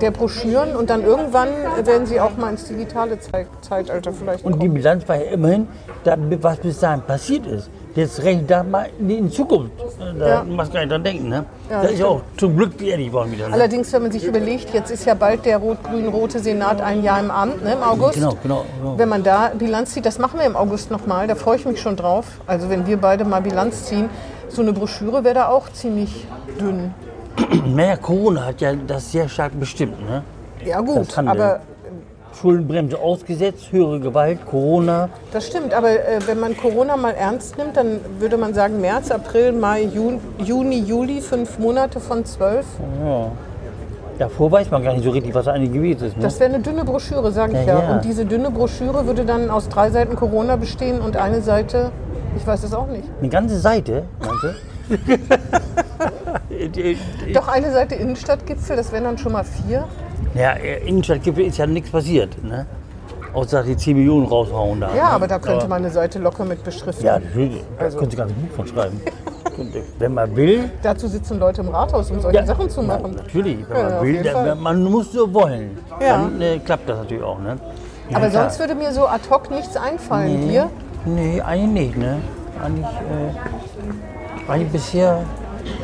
der 0.01 0.11
Broschüren 0.11 0.77
und 0.77 0.91
dann 0.91 1.03
irgendwann 1.03 1.49
werden 1.85 2.07
sie 2.07 2.21
auch 2.21 2.37
mal 2.37 2.51
ins 2.51 2.65
digitale 2.67 3.19
Zei- 3.21 3.47
Zeitalter 3.63 4.13
vielleicht 4.13 4.45
Und 4.45 4.55
die 4.63 4.67
kommen. 4.67 4.75
Bilanz 4.75 5.09
war 5.09 5.17
ja 5.17 5.31
immerhin, 5.33 5.67
was 6.41 6.59
bis 6.59 6.79
dahin 6.81 7.01
passiert 7.03 7.47
ist. 7.47 7.71
Jetzt 7.95 8.23
rechnet 8.23 8.51
da 8.51 8.63
mal 8.63 8.89
in 8.99 9.09
die 9.09 9.31
Zukunft. 9.31 9.73
Da 10.19 10.27
Ja. 10.29 10.45
muss 10.45 10.71
gar 10.73 10.81
nicht 10.81 10.93
dran 10.93 11.05
denken. 11.05 11.29
Ne? 11.29 11.45
Ja, 11.71 11.77
da 11.77 11.83
das 11.83 11.93
ist 11.93 11.99
ja 12.01 12.07
auch 12.07 12.23
zum 12.39 12.57
Glück 12.57 12.77
beerdigt 12.79 13.13
worden 13.13 13.33
wieder. 13.33 13.49
Ne? 13.49 13.55
Allerdings, 13.55 13.93
wenn 13.93 14.03
man 14.03 14.13
sich 14.13 14.25
überlegt, 14.25 14.73
jetzt 14.73 14.91
ist 14.91 15.05
ja 15.05 15.13
bald 15.15 15.45
der 15.45 15.59
rot-grün-rote 15.59 16.39
Senat 16.39 16.81
ein 16.81 17.03
Jahr 17.03 17.21
im 17.21 17.31
Amt, 17.31 17.63
ne, 17.63 17.75
im 17.75 17.83
August. 17.83 18.15
Genau, 18.15 18.35
genau. 18.43 18.65
genau. 18.81 18.99
Wenn 18.99 19.09
man 19.11 19.23
da 19.23 19.51
Bilanz 19.59 19.93
zieht, 19.93 20.07
das 20.07 20.19
machen 20.19 20.39
wir 20.41 20.47
im 20.47 20.57
August 20.57 20.91
nochmal, 20.91 21.27
da 21.27 21.35
freue 21.35 21.57
ich 21.57 21.67
mich 21.67 21.81
schon 21.83 21.97
drauf. 21.97 22.27
Also 22.47 22.71
wenn 22.71 22.87
wir 22.87 22.97
beide 22.97 23.25
mal 23.27 23.43
Bilanz 23.43 23.85
ziehen, 23.85 24.09
so 24.49 24.63
eine 24.63 24.73
Broschüre 24.73 25.23
wäre 25.25 25.35
da 25.35 25.49
auch 25.49 25.71
ziemlich 25.71 26.27
dünn. 26.61 26.95
Naja, 27.67 27.97
Corona 27.97 28.47
hat 28.47 28.61
ja 28.61 28.75
das 28.75 29.13
sehr 29.13 29.29
stark 29.29 29.59
bestimmt. 29.59 30.01
Ne? 30.09 30.23
Ja 30.65 30.81
gut, 30.81 31.17
aber 31.19 31.61
Schuldenbremse 32.35 32.99
ausgesetzt, 32.99 33.73
höhere 33.73 34.01
Gewalt, 34.01 34.45
Corona. 34.47 35.09
Das 35.33 35.47
stimmt, 35.47 35.75
aber 35.75 35.91
äh, 35.91 36.19
wenn 36.27 36.41
man 36.41 36.57
Corona 36.57 36.97
mal 36.97 37.13
ernst 37.13 37.59
nimmt, 37.59 37.77
dann 37.77 38.01
würde 38.19 38.37
man 38.37 38.55
sagen 38.55 38.81
März, 38.81 39.11
April, 39.11 39.53
Mai, 39.53 39.83
Juni, 39.83 40.19
Juni, 40.39 40.81
Juli, 40.81 41.21
fünf 41.21 41.59
Monate 41.59 42.01
von 42.01 42.25
zwölf. 42.25 42.67
Davor 44.19 44.53
weiß 44.53 44.71
man 44.71 44.83
gar 44.83 44.93
nicht 44.93 45.05
so 45.05 45.11
richtig, 45.11 45.35
was 45.35 45.49
eigentlich 45.49 45.73
gewesen 45.73 46.07
ist. 46.07 46.17
Ne? 46.17 46.23
Das 46.23 46.39
wäre 46.39 46.53
eine 46.53 46.63
dünne 46.63 46.85
Broschüre, 46.85 47.33
sage 47.33 47.53
ich 47.53 47.67
Ja, 47.67 47.79
ja. 47.79 47.83
ja. 47.83 47.95
Und 47.95 48.05
diese 48.05 48.25
dünne 48.25 48.51
Broschüre 48.51 49.07
würde 49.07 49.25
dann 49.25 49.51
aus 49.51 49.69
drei 49.69 49.91
Seiten 49.91 50.17
Corona 50.17 50.57
bestehen 50.57 51.01
und 51.01 51.17
eine 51.17 51.43
Seite, 51.43 51.91
ich 52.37 52.47
weiß 52.47 52.63
es 52.65 52.73
auch 52.73 52.89
nicht. 52.89 53.05
Eine 53.21 53.29
ganze 53.29 53.59
Seite, 53.59 54.05
meinst 54.21 54.43
du? 56.69 57.33
Doch 57.33 57.49
eine 57.49 57.73
Seite 57.73 57.95
Innenstadtgipfel, 57.95 58.77
das 58.77 58.93
wären 58.93 59.05
dann 59.05 59.19
schon 59.19 59.33
mal 59.33 59.45
vier. 59.45 59.87
ja, 60.35 60.53
äh, 60.53 60.87
Innenstadtgipfel 60.87 61.45
ist 61.47 61.59
ja 61.59 61.67
nichts 61.67 61.91
passiert. 61.91 62.43
Ne? 62.43 62.67
Außer 63.35 63.63
die 63.63 63.77
10 63.77 63.97
Millionen 63.97 64.27
raushauen 64.27 64.81
da. 64.81 64.89
Ja, 64.89 64.95
ne? 64.95 65.03
aber 65.05 65.27
da 65.27 65.39
könnte 65.39 65.67
man 65.69 65.79
eine 65.83 65.91
Seite 65.91 66.19
locker 66.19 66.45
mit 66.45 66.63
beschriften. 66.65 67.05
Ja, 67.05 67.19
natürlich. 67.19 67.63
Da 67.79 67.85
Also- 67.87 67.99
könnte 67.99 68.17
ganz 68.17 68.33
Buch 68.33 68.57
von 68.57 68.67
schreiben. 68.67 69.01
Wenn 69.99 70.15
man 70.15 70.35
will, 70.35 70.71
Dazu 70.83 71.09
sitzen 71.09 71.39
Leute 71.39 71.61
im 71.61 71.69
Rathaus, 71.69 72.11
um 72.11 72.21
solche 72.21 72.39
Ja, 72.39 72.47
Sachen 72.47 72.71
zu 72.71 72.83
na, 72.83 72.97
machen. 72.99 73.15
Natürlich, 73.17 73.59
wenn 73.69 73.77
Ja, 73.77 73.91
man 73.91 74.03
will, 74.03 74.25
Fall. 74.25 74.55
man 74.57 74.83
muss 74.85 75.13
so 75.13 75.33
wollen. 75.35 75.77
Ja. 76.01 76.17
Dann 76.23 76.41
äh, 76.41 76.59
klappt 76.59 76.89
das 76.89 76.99
natürlich 76.99 77.23
auch. 77.23 77.39
Ne? 77.39 77.59
Ja, 78.09 78.17
Aber 78.17 78.29
klar. 78.29 78.45
sonst 78.45 78.59
würde 78.61 78.75
mir 78.75 78.93
so 78.93 79.07
ad 79.07 79.21
hoc 79.31 79.51
nichts 79.51 79.77
einfallen. 79.77 80.49
Dir? 80.49 80.71
Nee, 81.05 81.41
eigentlich 81.43 81.89
nicht. 81.95 81.99
Ne? 81.99 82.17
Eigentlich, 82.65 82.87
äh, 82.87 84.51
eigentlich 84.51 84.73
bisher, 84.73 85.19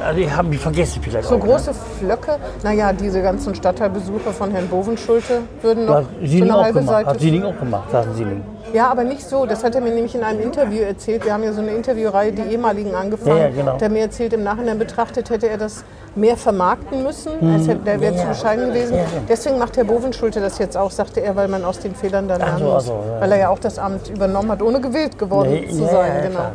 also 0.04 0.20
ich 0.20 0.34
habe 0.34 0.48
mich 0.48 0.58
vergessen 0.58 1.00
vielleicht 1.02 1.28
So 1.28 1.36
auch. 1.36 1.40
große 1.40 1.72
Flöcke. 1.98 2.36
Naja, 2.62 2.92
diese 2.92 3.22
ganzen 3.22 3.54
Stadtteilbesuche 3.54 4.30
von 4.32 4.50
Herrn 4.50 4.68
Bovenschulte 4.68 5.42
würden 5.62 5.84
Ne? 5.84 5.90
noch 5.90 5.96
Hat 5.96 6.04
so 6.24 6.42
eine 6.42 6.56
auch 6.56 6.62
halbe 6.64 6.78
gemacht. 6.80 6.96
Hat 6.96 7.06
Seite. 7.06 7.20
Sieling 7.20 7.44
auch 7.44 7.58
gemacht, 7.58 7.90
Carsten 7.90 8.14
Sieling. 8.14 8.42
Ja, 8.74 8.90
aber 8.90 9.04
nicht 9.04 9.26
so. 9.26 9.46
Das 9.46 9.64
hat 9.64 9.74
er 9.74 9.80
mir 9.80 9.90
nämlich 9.92 10.14
in 10.14 10.22
einem 10.22 10.40
Interview 10.40 10.82
erzählt. 10.82 11.24
Wir 11.24 11.32
haben 11.32 11.42
ja 11.42 11.52
so 11.54 11.62
eine 11.62 11.70
Interviewreihe, 11.70 12.32
die 12.32 12.42
ehemaligen 12.42 12.94
angefangen. 12.94 13.36
Ja, 13.38 13.44
ja, 13.44 13.48
genau. 13.50 13.76
Der 13.78 13.86
hat 13.86 13.92
mir 13.92 14.02
erzählt, 14.02 14.32
im 14.34 14.42
Nachhinein 14.42 14.78
betrachtet 14.78 15.30
hätte 15.30 15.48
er 15.48 15.56
das 15.56 15.84
mehr 16.14 16.36
vermarkten 16.36 17.02
müssen. 17.02 17.32
Hätte, 17.40 17.76
der 17.76 18.00
wäre. 18.00 18.14
Ja, 18.14 18.20
zu 18.22 18.26
bescheiden 18.28 18.66
gewesen. 18.68 18.96
Deswegen 19.26 19.58
macht 19.58 19.76
Herr 19.78 19.84
Bovenschulte 19.84 20.40
das 20.40 20.58
jetzt 20.58 20.76
auch, 20.76 20.90
sagte 20.90 21.20
er, 21.20 21.34
weil 21.36 21.48
man 21.48 21.64
aus 21.64 21.78
den 21.78 21.94
Fehlern 21.94 22.28
dann 22.28 22.40
lernen 22.40 22.58
so, 22.58 22.64
muss. 22.72 22.86
so, 22.86 22.92
ja. 22.92 23.20
Weil 23.22 23.32
er 23.32 23.38
ja 23.38 23.48
auch 23.48 23.58
das 23.58 23.78
Amt 23.78 24.10
übernommen 24.10 24.50
hat, 24.50 24.60
ohne 24.60 24.80
gewählt 24.82 25.18
geworden 25.18 25.50
Nee, 25.50 25.68
zu 25.68 25.86
sein. 25.86 26.12
genau. 26.24 26.50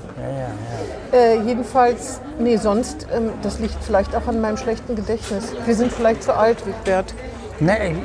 Äh, 1.11 1.39
jedenfalls, 1.45 2.19
nee, 2.39 2.57
sonst, 2.57 3.07
ähm, 3.13 3.31
das 3.41 3.59
liegt 3.59 3.83
vielleicht 3.83 4.15
auch 4.15 4.27
an 4.27 4.41
meinem 4.41 4.57
schlechten 4.57 4.95
Gedächtnis. 4.95 5.53
Wir 5.65 5.75
sind 5.75 5.91
vielleicht 5.91 6.23
zu 6.23 6.35
alt, 6.35 6.65
Wigbert. 6.65 7.13
Ne, 7.59 7.95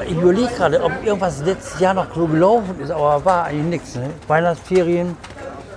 ich, 0.00 0.10
ich 0.10 0.16
überlege 0.16 0.48
gerade, 0.48 0.82
ob 0.82 0.92
irgendwas 1.04 1.42
letztes 1.42 1.80
Jahr 1.80 1.94
noch 1.94 2.14
so 2.14 2.26
gelaufen 2.26 2.78
ist, 2.80 2.90
aber 2.90 3.24
war 3.24 3.44
eigentlich 3.44 3.80
nichts. 3.80 3.96
Ne? 3.96 4.10
Weihnachtsferien. 4.26 5.16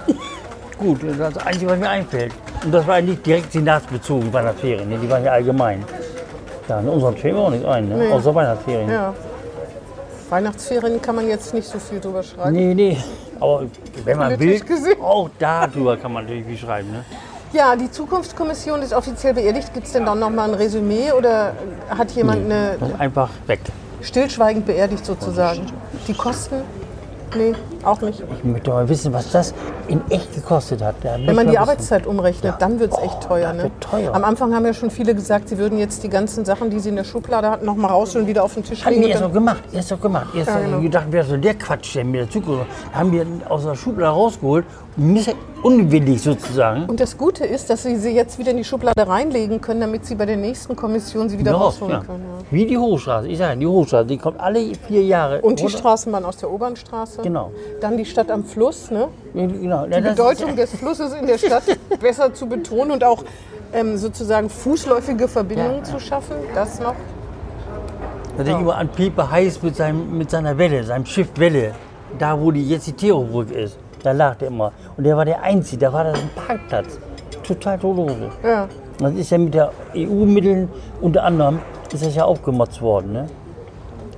gut. 0.78 1.02
Das 1.04 1.12
ist 1.12 1.20
das 1.20 1.46
Einzige, 1.46 1.72
was 1.72 1.80
mir 1.80 1.90
einfällt. 1.90 2.34
Und 2.64 2.72
das 2.72 2.86
war 2.86 3.02
nicht 3.02 3.26
direkt 3.26 3.52
senatsbezogen, 3.52 4.32
Weihnachtsferien. 4.32 4.90
Ne? 4.90 4.98
Die 4.98 5.10
waren 5.10 5.24
ja 5.24 5.32
allgemein. 5.32 5.84
Ja, 6.68 6.80
in 6.80 6.90
unseren 6.90 7.18
fällt 7.18 7.34
mir 7.34 7.40
auch 7.40 7.50
nichts 7.50 7.66
ein, 7.66 7.90
ne? 7.90 7.98
Nee. 7.98 8.12
außer 8.12 8.36
Weihnachtsferien. 8.36 8.90
Ja. 8.90 9.14
Weihnachtsferien 10.30 11.02
kann 11.02 11.16
man 11.16 11.28
jetzt 11.28 11.54
nicht 11.54 11.68
so 11.68 11.80
viel 11.80 12.00
drüber 12.00 12.24
schreiben. 12.24 12.52
Nee, 12.52 12.74
nee. 12.74 12.98
Aber 13.40 13.64
wenn 14.06 14.18
man 14.18 14.40
will, 14.40 14.62
auch 15.02 15.30
darüber 15.40 15.98
kann 15.98 16.14
man 16.14 16.24
natürlich 16.24 16.46
viel 16.46 16.58
schreiben. 16.58 16.92
Ne? 16.92 17.04
Ja, 17.54 17.76
die 17.76 17.92
Zukunftskommission 17.92 18.82
ist 18.82 18.94
offiziell 18.94 19.34
beerdigt. 19.34 19.74
Gibt 19.74 19.86
es 19.88 19.94
denn 19.94 20.06
dann 20.06 20.20
noch 20.20 20.30
mal 20.30 20.48
ein 20.50 20.54
Resümee 20.54 21.12
oder 21.12 21.54
hat 21.90 22.12
jemand 22.12 22.46
eine 22.46 22.78
Das 22.80 22.90
ist 22.90 23.00
einfach 23.00 23.30
weg. 23.48 23.60
stillschweigend 24.02 24.66
beerdigt 24.66 25.06
sozusagen? 25.06 25.66
Die 26.08 26.14
Kosten? 26.14 26.62
Nee, 27.36 27.54
auch 27.86 28.02
nicht. 28.02 28.22
Ich 28.38 28.44
möchte 28.44 28.70
mal 28.72 28.88
wissen, 28.90 29.14
was 29.14 29.32
das 29.32 29.54
in 29.88 30.02
echt 30.10 30.34
gekostet 30.36 30.82
hat. 30.84 30.96
Da 31.04 31.16
Wenn 31.16 31.36
man 31.36 31.46
die 31.46 31.52
wissen. 31.54 31.58
Arbeitszeit 31.58 32.08
umrechnet, 32.08 32.56
dann 32.60 32.80
wird 32.80 32.94
es 32.94 33.00
echt 33.00 33.18
Oh, 33.26 33.28
teuer. 33.30 33.54
das 33.54 33.64
Ne? 33.64 33.72
teuer. 33.80 34.14
Am 34.16 34.24
Anfang 34.24 34.54
haben 34.56 34.66
ja 34.66 34.74
schon 34.74 34.90
viele 34.92 35.14
gesagt, 35.16 35.50
sie 35.50 35.58
würden 35.58 35.78
jetzt 35.78 36.04
die 36.04 36.10
ganzen 36.10 36.46
Sachen, 36.46 36.70
die 36.70 36.80
sie 36.80 36.90
in 36.90 36.96
der 36.96 37.04
Schublade 37.04 37.50
hatten, 37.50 37.66
noch 37.66 37.76
mal 37.76 37.88
rausholen, 37.90 38.28
wieder 38.28 38.44
auf 38.44 38.54
den 38.54 38.64
Tisch 38.64 38.84
Haben 38.86 38.92
legen. 38.94 39.02
die 39.04 39.06
und 39.08 39.12
erst 39.12 39.24
noch 39.24 39.34
gemacht, 39.34 39.64
erst 39.74 39.92
noch 39.92 40.02
gemacht. 40.02 40.28
Erst 40.36 40.48
Ja, 40.48 40.54
haben 40.56 40.66
genau. 40.66 40.78
die 40.78 40.84
gedacht, 40.84 41.06
wer 41.12 41.24
soll 41.24 41.38
der 41.40 41.54
Quatsch 41.56 41.96
der 41.96 42.30
Zukunft? 42.30 42.66
Haben 42.94 43.12
wir 43.12 43.26
aus 43.50 43.64
der 43.64 43.76
Schublade 43.76 44.12
rausgeholt, 44.14 44.66
unwillig 45.64 46.22
sozusagen. 46.22 46.86
Und 46.86 47.00
das 47.00 47.18
Gute 47.18 47.46
ist, 47.46 47.70
dass 47.70 47.84
sie 47.84 47.96
sie 47.98 48.10
jetzt 48.12 48.40
wieder 48.40 48.52
in 48.52 48.58
die 48.58 48.64
Schublade 48.64 49.08
reinlegen 49.08 49.62
können, 49.62 49.82
damit 49.82 50.06
sie 50.06 50.16
bei 50.16 50.26
der 50.26 50.38
nächsten 50.38 50.76
Kommission 50.76 51.30
sie 51.30 51.38
wieder 51.38 51.52
Ja, 51.52 51.58
rausholen 51.58 51.94
ja. 51.94 52.00
können. 52.04 52.24
Ja. 52.26 52.46
Wie 52.50 52.66
die 52.66 52.78
Hochstraße. 52.78 53.28
Ich 53.28 53.38
sage, 53.38 53.58
die 53.60 53.68
Hochstraße, 53.68 54.06
die 54.08 54.18
kommt 54.18 54.40
alle 54.40 54.60
vier 54.88 55.04
Jahre. 55.04 55.42
Und 55.42 55.60
die 55.60 55.64
runter. 55.64 55.78
Straßenbahn 55.78 56.26
aus 56.26 56.38
der 56.38 56.52
Obernstraße. 56.52 57.22
Genau. 57.22 57.52
Dann 57.80 57.98
die 57.98 58.06
Stadt 58.06 58.30
am 58.30 58.44
Fluss. 58.44 58.92
Ne? 58.92 59.08
Ja, 59.34 59.46
Genau. 59.46 59.86
Die 59.86 60.02
Bedeutung 60.02 60.56
des 60.56 60.76
Flusses 60.76 61.14
in 61.14 61.28
der 61.28 61.38
Stadt 61.38 61.64
besser 62.02 62.34
zu 62.34 62.48
betonen 62.48 62.92
und 62.92 63.04
auch 63.04 63.24
ähm, 63.74 63.98
sozusagen 63.98 64.50
fußläufige 64.50 65.28
Verbindungen 65.28 65.84
zu 65.84 66.00
schaffen. 66.00 66.36
Das 66.54 66.80
noch. 66.80 66.96
Da 68.38 68.44
denke 68.44 68.60
ich 68.60 68.66
immer 68.66 68.76
an 68.78 68.90
Pieper 68.90 69.30
Heiß 69.30 69.62
mit, 69.62 69.76
seinem, 69.76 70.18
mit 70.18 70.30
seiner 70.30 70.58
Welle, 70.58 70.84
seinem 70.84 71.06
Schiff 71.06 71.30
Welle. 71.36 71.74
Da, 72.18 72.40
wo 72.40 72.52
die 72.52 72.68
jetzt 72.68 72.88
die 72.88 72.94
Theobrücke 72.94 73.54
ist. 73.54 73.78
Da 74.04 74.12
lag 74.12 74.36
der 74.38 74.50
immer. 74.50 74.72
Und 74.98 75.04
der 75.04 75.16
war 75.16 75.26
der 75.26 75.42
Einzige, 75.44 75.86
da 75.86 75.94
war 75.94 76.04
das 76.06 76.20
ein 76.20 76.30
Parkplatz. 76.36 77.00
Total 77.44 77.78
todlose. 77.78 78.30
Ja. 78.44 78.68
Das 79.00 79.14
ist 79.14 79.30
ja 79.32 79.38
mit 79.38 79.54
der 79.54 79.72
EU-Mitteln 79.96 80.70
unter 81.02 81.24
anderem 81.24 81.60
ist 81.94 82.06
das 82.06 82.16
ja 82.16 82.24
aufgemotzt 82.24 82.82
worden, 82.82 83.12
ne? 83.12 83.28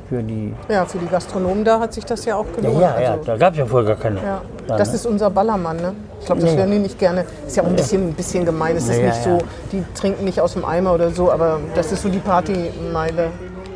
Für 0.10 0.22
die. 0.22 0.54
ja, 0.70 0.86
für 0.86 0.98
die 0.98 1.08
Gastronomen 1.08 1.64
da 1.64 1.80
hat 1.80 1.94
sich 1.94 2.06
das 2.06 2.26
ja 2.26 2.36
auch 2.36 2.46
gelohnt. 2.56 2.80
ja, 2.82 3.00
ja, 3.00 3.12
Also, 3.14 3.24
da 3.26 3.38
gab 3.38 3.54
es 3.54 3.60
ja 3.60 3.66
vorher 3.66 3.96
gar 3.96 4.02
keine. 4.04 4.22
ja. 4.22 4.42
Das 4.68 4.90
ne? 4.90 4.96
ist 4.96 5.06
unser 5.06 5.30
Ballermann. 5.30 5.78
Ne? 5.78 5.94
Ich 6.20 6.26
glaube, 6.26 6.42
das 6.42 6.52
ja. 6.52 6.58
werden 6.58 6.72
die 6.72 6.80
nicht 6.80 7.00
gerne. 7.00 7.26
Ist 7.48 7.56
ja 7.58 7.64
auch 7.64 7.68
ein 7.68 7.76
bisschen, 7.76 8.10
ein 8.10 8.14
bisschen 8.14 8.46
gemein. 8.46 8.76
Es 8.78 8.88
ist 8.88 8.98
Ja, 9.00 9.08
nicht 9.08 9.24
so, 9.24 9.38
die 9.72 9.84
trinken 9.94 10.24
nicht 10.26 10.40
aus 10.40 10.54
dem 10.54 10.64
Eimer 10.66 10.94
oder 10.94 11.10
so, 11.12 11.32
aber 11.32 11.60
das 11.76 11.92
ist 11.92 12.02
so 12.04 12.10
die 12.10 12.20
Partymeile. 12.20 13.30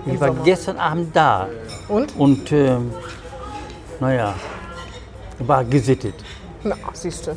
Ich 0.05 0.19
war 0.19 0.29
Sommer. 0.29 0.43
gestern 0.45 0.77
Abend 0.77 1.13
da 1.15 1.47
Und? 1.89 2.15
und 2.17 2.51
ähm, 2.53 2.91
naja, 3.99 4.33
war 5.39 5.63
gesittet. 5.65 6.15
Na, 6.63 6.75
siehst 6.93 7.27
du. 7.27 7.31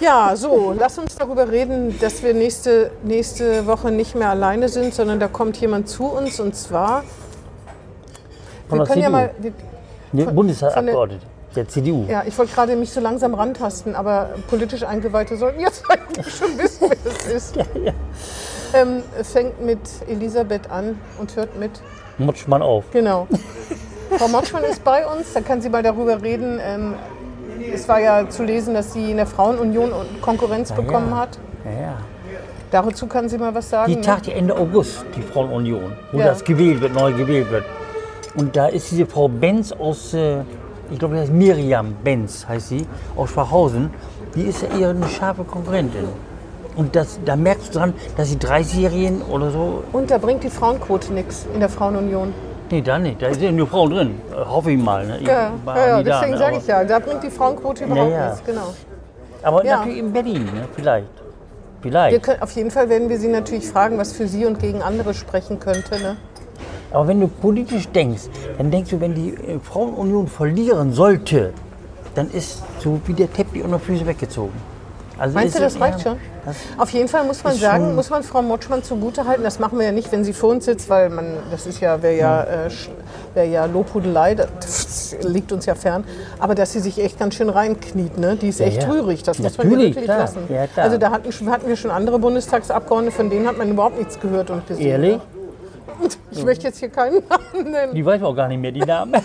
Ja, 0.00 0.32
so, 0.34 0.74
lass 0.76 0.98
uns 0.98 1.14
darüber 1.14 1.48
reden, 1.50 1.96
dass 2.00 2.22
wir 2.22 2.34
nächste, 2.34 2.90
nächste 3.04 3.66
Woche 3.66 3.90
nicht 3.90 4.14
mehr 4.16 4.30
alleine 4.30 4.68
sind, 4.68 4.92
sondern 4.94 5.20
da 5.20 5.28
kommt 5.28 5.56
jemand 5.58 5.88
zu 5.88 6.04
uns 6.06 6.40
und 6.40 6.54
zwar. 6.56 7.04
Von 8.68 8.78
wir 8.78 8.84
der 8.84 8.94
können 8.94 9.02
ja 9.02 9.08
CDU. 9.08 9.10
mal. 9.12 9.30
Wir, 9.38 9.52
Ne, 10.10 10.24
von- 10.24 10.34
Bundestagsabgeordnete 10.36 11.26
der 11.54 11.68
CDU. 11.68 12.04
ja, 12.08 12.22
ich 12.26 12.36
wollte 12.38 12.54
gerade 12.54 12.76
mich 12.76 12.90
so 12.90 13.00
langsam 13.00 13.34
rantasten, 13.34 13.94
aber 13.94 14.30
politisch 14.48 14.82
Eingeweihte 14.84 15.36
sollten 15.36 15.60
jetzt 15.60 15.82
eigentlich 15.90 16.34
schon 16.34 16.56
wissen, 16.58 16.88
wer 16.90 16.96
es 17.12 17.26
ist. 17.52 17.58
Ähm, 18.74 19.02
fängt 19.22 19.62
mit 19.64 19.80
Elisabeth 20.08 20.70
an 20.70 20.98
und 21.18 21.34
hört 21.36 21.58
mit. 21.58 21.70
Mutschmann 22.18 22.62
auf. 22.62 22.84
Genau. 22.92 23.26
Frau 24.18 24.28
Motschmann 24.28 24.64
ist 24.64 24.82
bei 24.84 25.06
uns, 25.06 25.32
da 25.34 25.40
kann 25.42 25.60
sie 25.60 25.68
mal 25.68 25.82
darüber 25.82 26.22
reden. 26.22 26.58
Ähm, 26.62 26.94
es 27.72 27.86
war 27.88 28.00
ja 28.00 28.28
zu 28.30 28.44
lesen, 28.44 28.72
dass 28.74 28.92
sie 28.94 29.10
in 29.10 29.16
der 29.18 29.26
Frauenunion 29.26 29.90
Konkurrenz 30.22 30.72
bekommen 30.72 31.10
ja. 31.10 31.16
hat. 31.18 31.38
Ja, 31.64 31.70
ja. 31.80 31.98
Dazu 32.70 33.06
kann 33.06 33.28
sie 33.28 33.36
mal 33.38 33.54
was 33.54 33.68
sagen. 33.70 33.90
Die 33.90 33.96
ne? 33.96 34.02
tagt 34.02 34.26
ja 34.26 34.34
Ende 34.34 34.54
August, 34.56 35.04
die 35.16 35.22
Frauenunion, 35.22 35.92
wo 36.12 36.18
Ja. 36.18 36.26
das 36.26 36.44
gewählt 36.44 36.80
wird, 36.80 36.94
neu 36.94 37.12
gewählt 37.12 37.50
wird. 37.50 37.64
Und 38.38 38.54
da 38.54 38.66
ist 38.68 38.90
diese 38.92 39.04
Frau 39.04 39.26
Benz 39.26 39.72
aus, 39.72 40.14
äh, 40.14 40.42
ich 40.92 40.98
glaube, 40.98 41.14
das 41.14 41.24
heißt 41.24 41.32
Miriam 41.32 41.94
Benz, 42.04 42.46
heißt 42.48 42.68
sie, 42.68 42.86
aus 43.16 43.30
Schwachhausen. 43.30 43.90
Die 44.36 44.42
ist 44.42 44.62
ja 44.62 44.78
eher 44.78 44.90
eine 44.90 45.08
scharfe 45.08 45.42
Konkurrentin. 45.42 46.04
Und 46.76 46.94
das, 46.94 47.18
da 47.24 47.34
merkst 47.34 47.74
du 47.74 47.78
dran, 47.80 47.94
dass 48.16 48.28
die 48.30 48.36
30-Jährigen 48.36 49.22
oder 49.22 49.50
so, 49.50 49.82
Und 49.90 50.12
da 50.12 50.18
bringt 50.18 50.44
die 50.44 50.50
Frauenquote 50.50 51.12
nichts 51.12 51.46
in 51.52 51.58
der 51.58 51.68
Frauenunion. 51.68 52.32
nee, 52.70 52.80
da 52.80 52.98
nicht, 53.00 53.20
da 53.20 53.32
sind 53.32 53.42
ja 53.42 53.50
nur 53.50 53.66
Frauen 53.66 53.90
drin, 53.90 54.20
äh, 54.30 54.44
hoffe 54.44 54.70
ich 54.70 54.78
mal. 54.78 55.04
Ne? 55.04 55.18
Ich 55.20 55.26
Ja, 55.26 55.50
ja, 55.66 55.88
ja 55.88 56.02
deswegen 56.04 56.32
ne? 56.32 56.38
sage 56.38 56.56
ich 56.58 56.66
ja, 56.68 56.84
da 56.84 57.00
bringt 57.00 57.24
die 57.24 57.30
Frauenquote 57.30 57.84
überhaupt 57.86 58.12
ja. 58.12 58.26
nichts. 58.26 58.44
Genau. 58.46 58.72
Aber 59.42 59.64
Ja. 59.64 59.78
natürlich 59.78 59.98
in 59.98 60.12
Berlin, 60.12 60.44
ne? 60.44 60.68
vielleicht. 60.76 61.08
Vielleicht. 61.80 62.22
können, 62.22 62.42
auf 62.42 62.52
jeden 62.52 62.70
Fall 62.70 62.88
werden 62.88 63.08
wir 63.08 63.18
sie 63.18 63.28
natürlich 63.28 63.66
fragen, 63.68 63.98
was 63.98 64.12
für 64.12 64.28
sie 64.28 64.46
und 64.46 64.60
gegen 64.60 64.82
andere 64.82 65.14
sprechen 65.14 65.58
könnte. 65.58 65.98
Ne? 66.00 66.16
Aber 66.90 67.08
wenn 67.08 67.20
du 67.20 67.28
politisch 67.28 67.88
denkst, 67.88 68.22
dann 68.56 68.70
denkst 68.70 68.90
du, 68.90 69.00
wenn 69.00 69.14
die 69.14 69.30
äh, 69.34 69.58
Frauenunion 69.62 70.26
verlieren 70.26 70.92
sollte, 70.92 71.52
dann 72.14 72.30
ist 72.30 72.62
so 72.80 73.00
wie 73.06 73.12
der 73.12 73.32
Teppich 73.32 73.62
unter 73.62 73.78
Füße 73.78 74.06
weggezogen. 74.06 74.54
Also 75.18 75.34
Meinst 75.34 75.56
du, 75.56 75.60
das 75.60 75.80
reicht 75.80 76.00
schon? 76.02 76.16
Das, 76.46 76.56
Auf 76.78 76.90
jeden 76.90 77.08
Fall 77.08 77.24
muss 77.24 77.42
man 77.42 77.54
sagen, 77.56 77.94
muss 77.96 78.08
man 78.08 78.22
Frau 78.22 78.40
Motschmann 78.40 78.84
zugutehalten. 78.84 79.42
Das 79.42 79.58
machen 79.58 79.76
wir 79.78 79.86
ja 79.86 79.92
nicht, 79.92 80.12
wenn 80.12 80.22
sie 80.22 80.32
vor 80.32 80.50
uns 80.50 80.64
sitzt, 80.64 80.88
weil 80.88 81.10
man, 81.10 81.34
das 81.50 81.66
ist 81.66 81.80
ja, 81.80 82.00
wäre 82.02 82.16
ja, 82.16 82.42
äh, 82.44 82.70
wär 83.34 83.44
ja 83.44 83.64
Lobhudelei, 83.66 84.36
das 84.36 85.16
liegt 85.22 85.50
uns 85.50 85.66
ja 85.66 85.74
fern. 85.74 86.04
Aber 86.38 86.54
dass 86.54 86.72
sie 86.72 86.78
sich 86.80 87.02
echt 87.02 87.18
ganz 87.18 87.34
schön 87.34 87.48
reinkniet, 87.50 88.16
ne? 88.16 88.36
die 88.36 88.48
ist 88.48 88.60
Ja, 88.60 88.66
echt 88.66 88.84
ja. 88.84 88.88
rührig, 88.90 89.24
das 89.24 89.40
muss 89.40 89.58
man 89.58 89.66
Natürlich, 89.68 89.88
wirklich 89.96 90.04
klar. 90.04 90.18
lassen. 90.20 90.42
Ja, 90.48 90.66
klar. 90.68 90.86
Also 90.86 90.98
da 90.98 91.10
hatten, 91.10 91.50
hatten 91.50 91.68
wir 91.68 91.76
schon 91.76 91.90
andere 91.90 92.20
Bundestagsabgeordnete, 92.20 93.16
von 93.16 93.28
denen 93.28 93.48
hat 93.48 93.58
man 93.58 93.68
überhaupt 93.68 93.98
nichts 93.98 94.20
gehört 94.20 94.50
und 94.50 94.66
gesehen. 94.68 94.86
ehrlich? 94.86 95.16
Ne? 95.16 96.08
Ich 96.38 96.44
möchte 96.44 96.66
jetzt 96.68 96.78
hier 96.78 96.88
keinen 96.88 97.22
Namen 97.28 97.70
nennen. 97.70 97.94
Die 97.94 98.04
weiß 98.04 98.20
man 98.20 98.30
auch 98.30 98.36
gar 98.36 98.48
nicht 98.48 98.60
mehr, 98.60 98.72
die 98.72 98.80
Namen. 98.80 99.14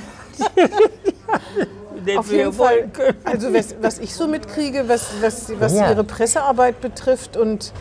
Auf 2.18 2.32
jeden 2.32 2.52
Fall, 2.52 2.90
also 3.24 3.54
was, 3.54 3.76
was 3.82 4.00
ich 4.00 4.14
so 4.14 4.28
mitkriege, 4.28 4.84
was, 4.88 5.12
was, 5.22 5.52
was 5.60 5.74
Ja. 5.74 5.90
ihre 5.92 6.04
Pressearbeit 6.04 6.82
betrifft 6.82 7.38
und 7.38 7.72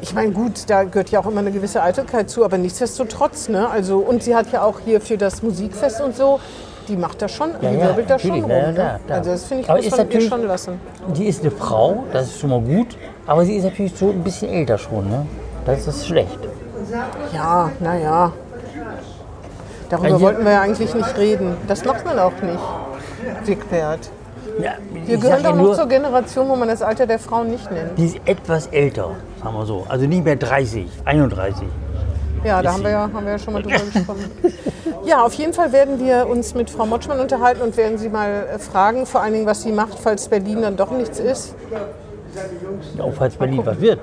ich 0.00 0.14
meine, 0.14 0.30
gut, 0.30 0.52
da 0.68 0.84
gehört 0.84 1.10
ja 1.10 1.20
auch 1.20 1.26
immer 1.26 1.40
eine 1.40 1.50
gewisse 1.50 1.82
Eitelkeit 1.82 2.30
zu, 2.30 2.44
aber 2.44 2.56
nichtsdestotrotz, 2.56 3.48
ne? 3.48 3.68
Also, 3.68 3.98
und 3.98 4.22
sie 4.22 4.34
hat 4.36 4.50
ja 4.52 4.62
auch 4.62 4.78
hier 4.84 5.00
für 5.00 5.18
das 5.18 5.42
Musikfest 5.42 6.00
und 6.00 6.16
so, 6.16 6.38
die 6.86 6.96
macht 6.96 7.20
das 7.20 7.32
schon, 7.32 7.50
Ja, 7.60 7.70
die 7.70 7.76
ja, 7.78 7.86
wirbelt 7.88 8.08
da 8.08 8.18
schon 8.18 8.40
rum. 8.42 8.50
ja, 8.50 8.70
ne? 8.72 9.00
Also 9.08 9.30
das 9.32 9.44
finde 9.44 9.64
ich, 9.64 9.68
Aber 9.68 9.78
muss 9.78 9.86
ist 9.86 9.98
man 9.98 10.10
ihr 10.10 10.20
schon 10.20 10.46
lassen. 10.46 10.80
Die 11.16 11.26
ist 11.26 11.40
eine 11.42 11.50
Frau, 11.50 12.04
das 12.12 12.28
ist 12.28 12.38
schon 12.38 12.50
mal 12.50 12.60
gut, 12.60 12.96
aber 13.26 13.44
sie 13.44 13.56
ist 13.56 13.64
natürlich 13.64 13.92
so 13.94 14.10
ein 14.10 14.22
bisschen 14.22 14.48
älter 14.50 14.78
schon. 14.78 15.10
Ne? 15.10 15.26
Das 15.66 15.86
ist 15.86 16.06
schlecht. 16.06 16.38
Ja, 17.32 17.70
naja. 17.80 18.32
Darüber 19.88 20.08
Ja, 20.08 20.20
wollten 20.20 20.44
wir 20.44 20.52
ja 20.52 20.60
eigentlich 20.60 20.94
nicht 20.94 21.16
reden. 21.16 21.56
Das 21.66 21.84
macht 21.84 22.04
man 22.04 22.18
auch 22.18 22.32
nicht, 22.42 22.58
Wigbert. 23.44 24.10
Ja, 24.60 24.72
Wir 24.92 25.18
gehören 25.18 25.42
doch 25.42 25.54
noch 25.54 25.62
nur, 25.62 25.74
zur 25.74 25.86
Generation, 25.86 26.48
wo 26.48 26.56
man 26.56 26.68
das 26.68 26.82
Alter 26.82 27.06
der 27.06 27.18
Frauen 27.18 27.48
nicht 27.50 27.70
nennt. 27.70 27.96
die 27.96 28.06
ist 28.06 28.20
etwas 28.24 28.66
älter, 28.68 29.10
sagen 29.42 29.54
wir 29.56 29.64
so. 29.66 29.86
Also 29.88 30.06
nicht 30.06 30.24
mehr 30.24 30.36
30, 30.36 30.86
31. 31.04 31.68
Ja, 32.44 32.60
da 32.62 32.72
haben 32.72 32.82
wir 32.82 32.90
ja, 32.90 33.00
haben 33.12 33.24
wir 33.24 33.32
ja 33.32 33.38
schon 33.38 33.52
mal 33.54 33.62
drüber 33.62 33.78
gesprochen. 33.78 34.30
Ja, 35.04 35.24
auf 35.24 35.32
jeden 35.34 35.52
Fall 35.52 35.72
werden 35.72 35.98
wir 35.98 36.28
uns 36.28 36.54
mit 36.54 36.70
Frau 36.70 36.86
Motschmann 36.86 37.18
unterhalten 37.20 37.62
und 37.62 37.76
werden 37.76 37.98
sie 37.98 38.08
mal 38.08 38.46
äh, 38.52 38.58
fragen, 38.58 39.06
vor 39.06 39.22
allen 39.22 39.32
Dingen, 39.32 39.46
was 39.46 39.62
sie 39.62 39.72
macht, 39.72 39.98
falls 39.98 40.28
Berlin 40.28 40.62
dann 40.62 40.76
doch 40.76 40.90
nichts 40.90 41.18
ist. 41.18 41.54
Ja, 42.96 43.04
und 43.04 43.14
falls 43.14 43.36
Berlin 43.36 43.62
was 43.64 43.80
wird, 43.80 44.00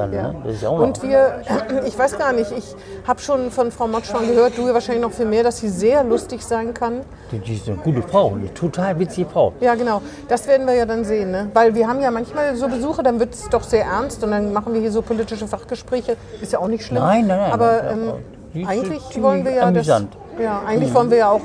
dann, 0.00 0.12
Ja. 0.12 0.22
ne? 0.32 0.34
das 0.44 0.54
ist 0.54 0.62
ja 0.62 0.68
auch 0.68 0.78
noch. 0.78 0.84
Und 0.86 1.02
wir, 1.02 1.42
ich 1.86 1.98
weiß 1.98 2.18
gar 2.18 2.32
nicht, 2.32 2.50
ich 2.52 2.74
habe 3.06 3.20
schon 3.20 3.50
von 3.50 3.70
Frau 3.70 3.86
Motschmann 3.86 4.26
gehört, 4.26 4.56
du 4.56 4.72
wahrscheinlich 4.72 5.02
noch 5.04 5.12
viel 5.12 5.26
mehr, 5.26 5.42
dass 5.42 5.58
sie 5.58 5.68
sehr 5.68 6.02
lustig 6.04 6.44
sein 6.44 6.74
kann. 6.74 7.00
Die, 7.32 7.38
die 7.38 7.54
ist 7.54 7.68
eine 7.68 7.76
gute 7.78 8.02
Frau, 8.02 8.32
eine 8.34 8.52
total 8.54 8.98
witzige 8.98 9.28
Frau. 9.28 9.52
Ja, 9.60 9.74
genau. 9.74 10.02
Das 10.28 10.46
werden 10.48 10.66
wir 10.66 10.74
ja 10.74 10.86
dann 10.86 11.04
sehen. 11.04 11.30
Ne? 11.30 11.48
Weil 11.54 11.74
wir 11.74 11.86
haben 11.88 12.00
ja 12.00 12.10
manchmal 12.10 12.56
so 12.56 12.68
Besuche, 12.68 13.02
dann 13.02 13.20
wird 13.20 13.34
es 13.34 13.48
doch 13.48 13.62
sehr 13.62 13.84
ernst 13.84 14.22
und 14.24 14.30
dann 14.30 14.52
machen 14.52 14.72
wir 14.74 14.80
hier 14.80 14.92
so 14.92 15.02
politische 15.02 15.46
Fachgespräche. 15.46 16.16
Ist 16.40 16.52
ja 16.52 16.58
auch 16.58 16.68
nicht 16.68 16.84
schlimm. 16.84 17.02
Nein, 17.02 17.26
nein, 17.26 17.38
nein. 17.38 17.52
Aber 17.52 17.84
Ja, 17.84 17.90
ähm, 17.92 18.66
eigentlich 18.66 19.22
wollen 19.22 19.44
wir 19.44 19.52
ja 19.52 19.62
amüsant. 19.64 20.14
das. 20.36 20.42
Ja, 20.44 20.62
eigentlich 20.66 20.92
wollen 20.94 21.10
wir 21.10 21.18
ja 21.18 21.30
auch, 21.30 21.42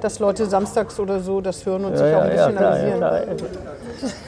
dass 0.00 0.18
Leute 0.18 0.46
samstags 0.46 0.98
oder 0.98 1.20
so 1.20 1.40
das 1.40 1.64
hören 1.64 1.84
und 1.84 1.96
sich 1.96 2.14
auch 2.14 2.22
ein 2.22 2.30
bisschen 2.30 2.56
klar, 2.56 2.72
amüsieren. 2.72 2.98
klar. 2.98 3.20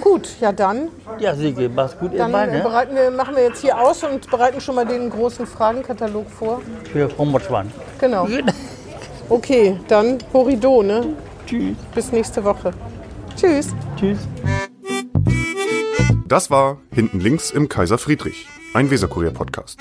Gut, 0.00 0.28
ja 0.40 0.52
dann. 0.52 0.88
Ja, 1.18 1.34
Silke, 1.34 1.68
mach's 1.68 1.98
gut. 1.98 2.12
Dann 2.16 2.32
Dann, 2.32 2.50
ne? 2.50 2.62
bereiten 2.62 2.94
wir, 2.94 3.10
machen 3.10 3.36
wir 3.36 3.44
jetzt 3.44 3.60
hier 3.60 3.78
aus 3.78 4.02
und 4.04 4.30
bereiten 4.30 4.60
schon 4.60 4.74
mal 4.74 4.86
den 4.86 5.10
großen 5.10 5.46
Fragenkatalog 5.46 6.30
vor. 6.30 6.60
Für 6.92 7.08
Frau. 7.08 7.62
Genau. 7.98 8.28
Okay, 9.28 9.78
dann 9.88 10.18
Horido, 10.32 10.82
ne? 10.82 11.16
Tschüss. 11.46 11.76
Bis 11.94 12.12
nächste 12.12 12.44
Woche. 12.44 12.72
Tschüss. 13.36 13.68
Tschüss. 13.96 14.18
Das 16.26 16.50
war 16.50 16.78
Hinten 16.90 17.20
links 17.20 17.50
im 17.50 17.68
Kaiser 17.68 17.98
Friedrich, 17.98 18.46
ein 18.74 18.90
Weserkurier-Podcast. 18.90 19.78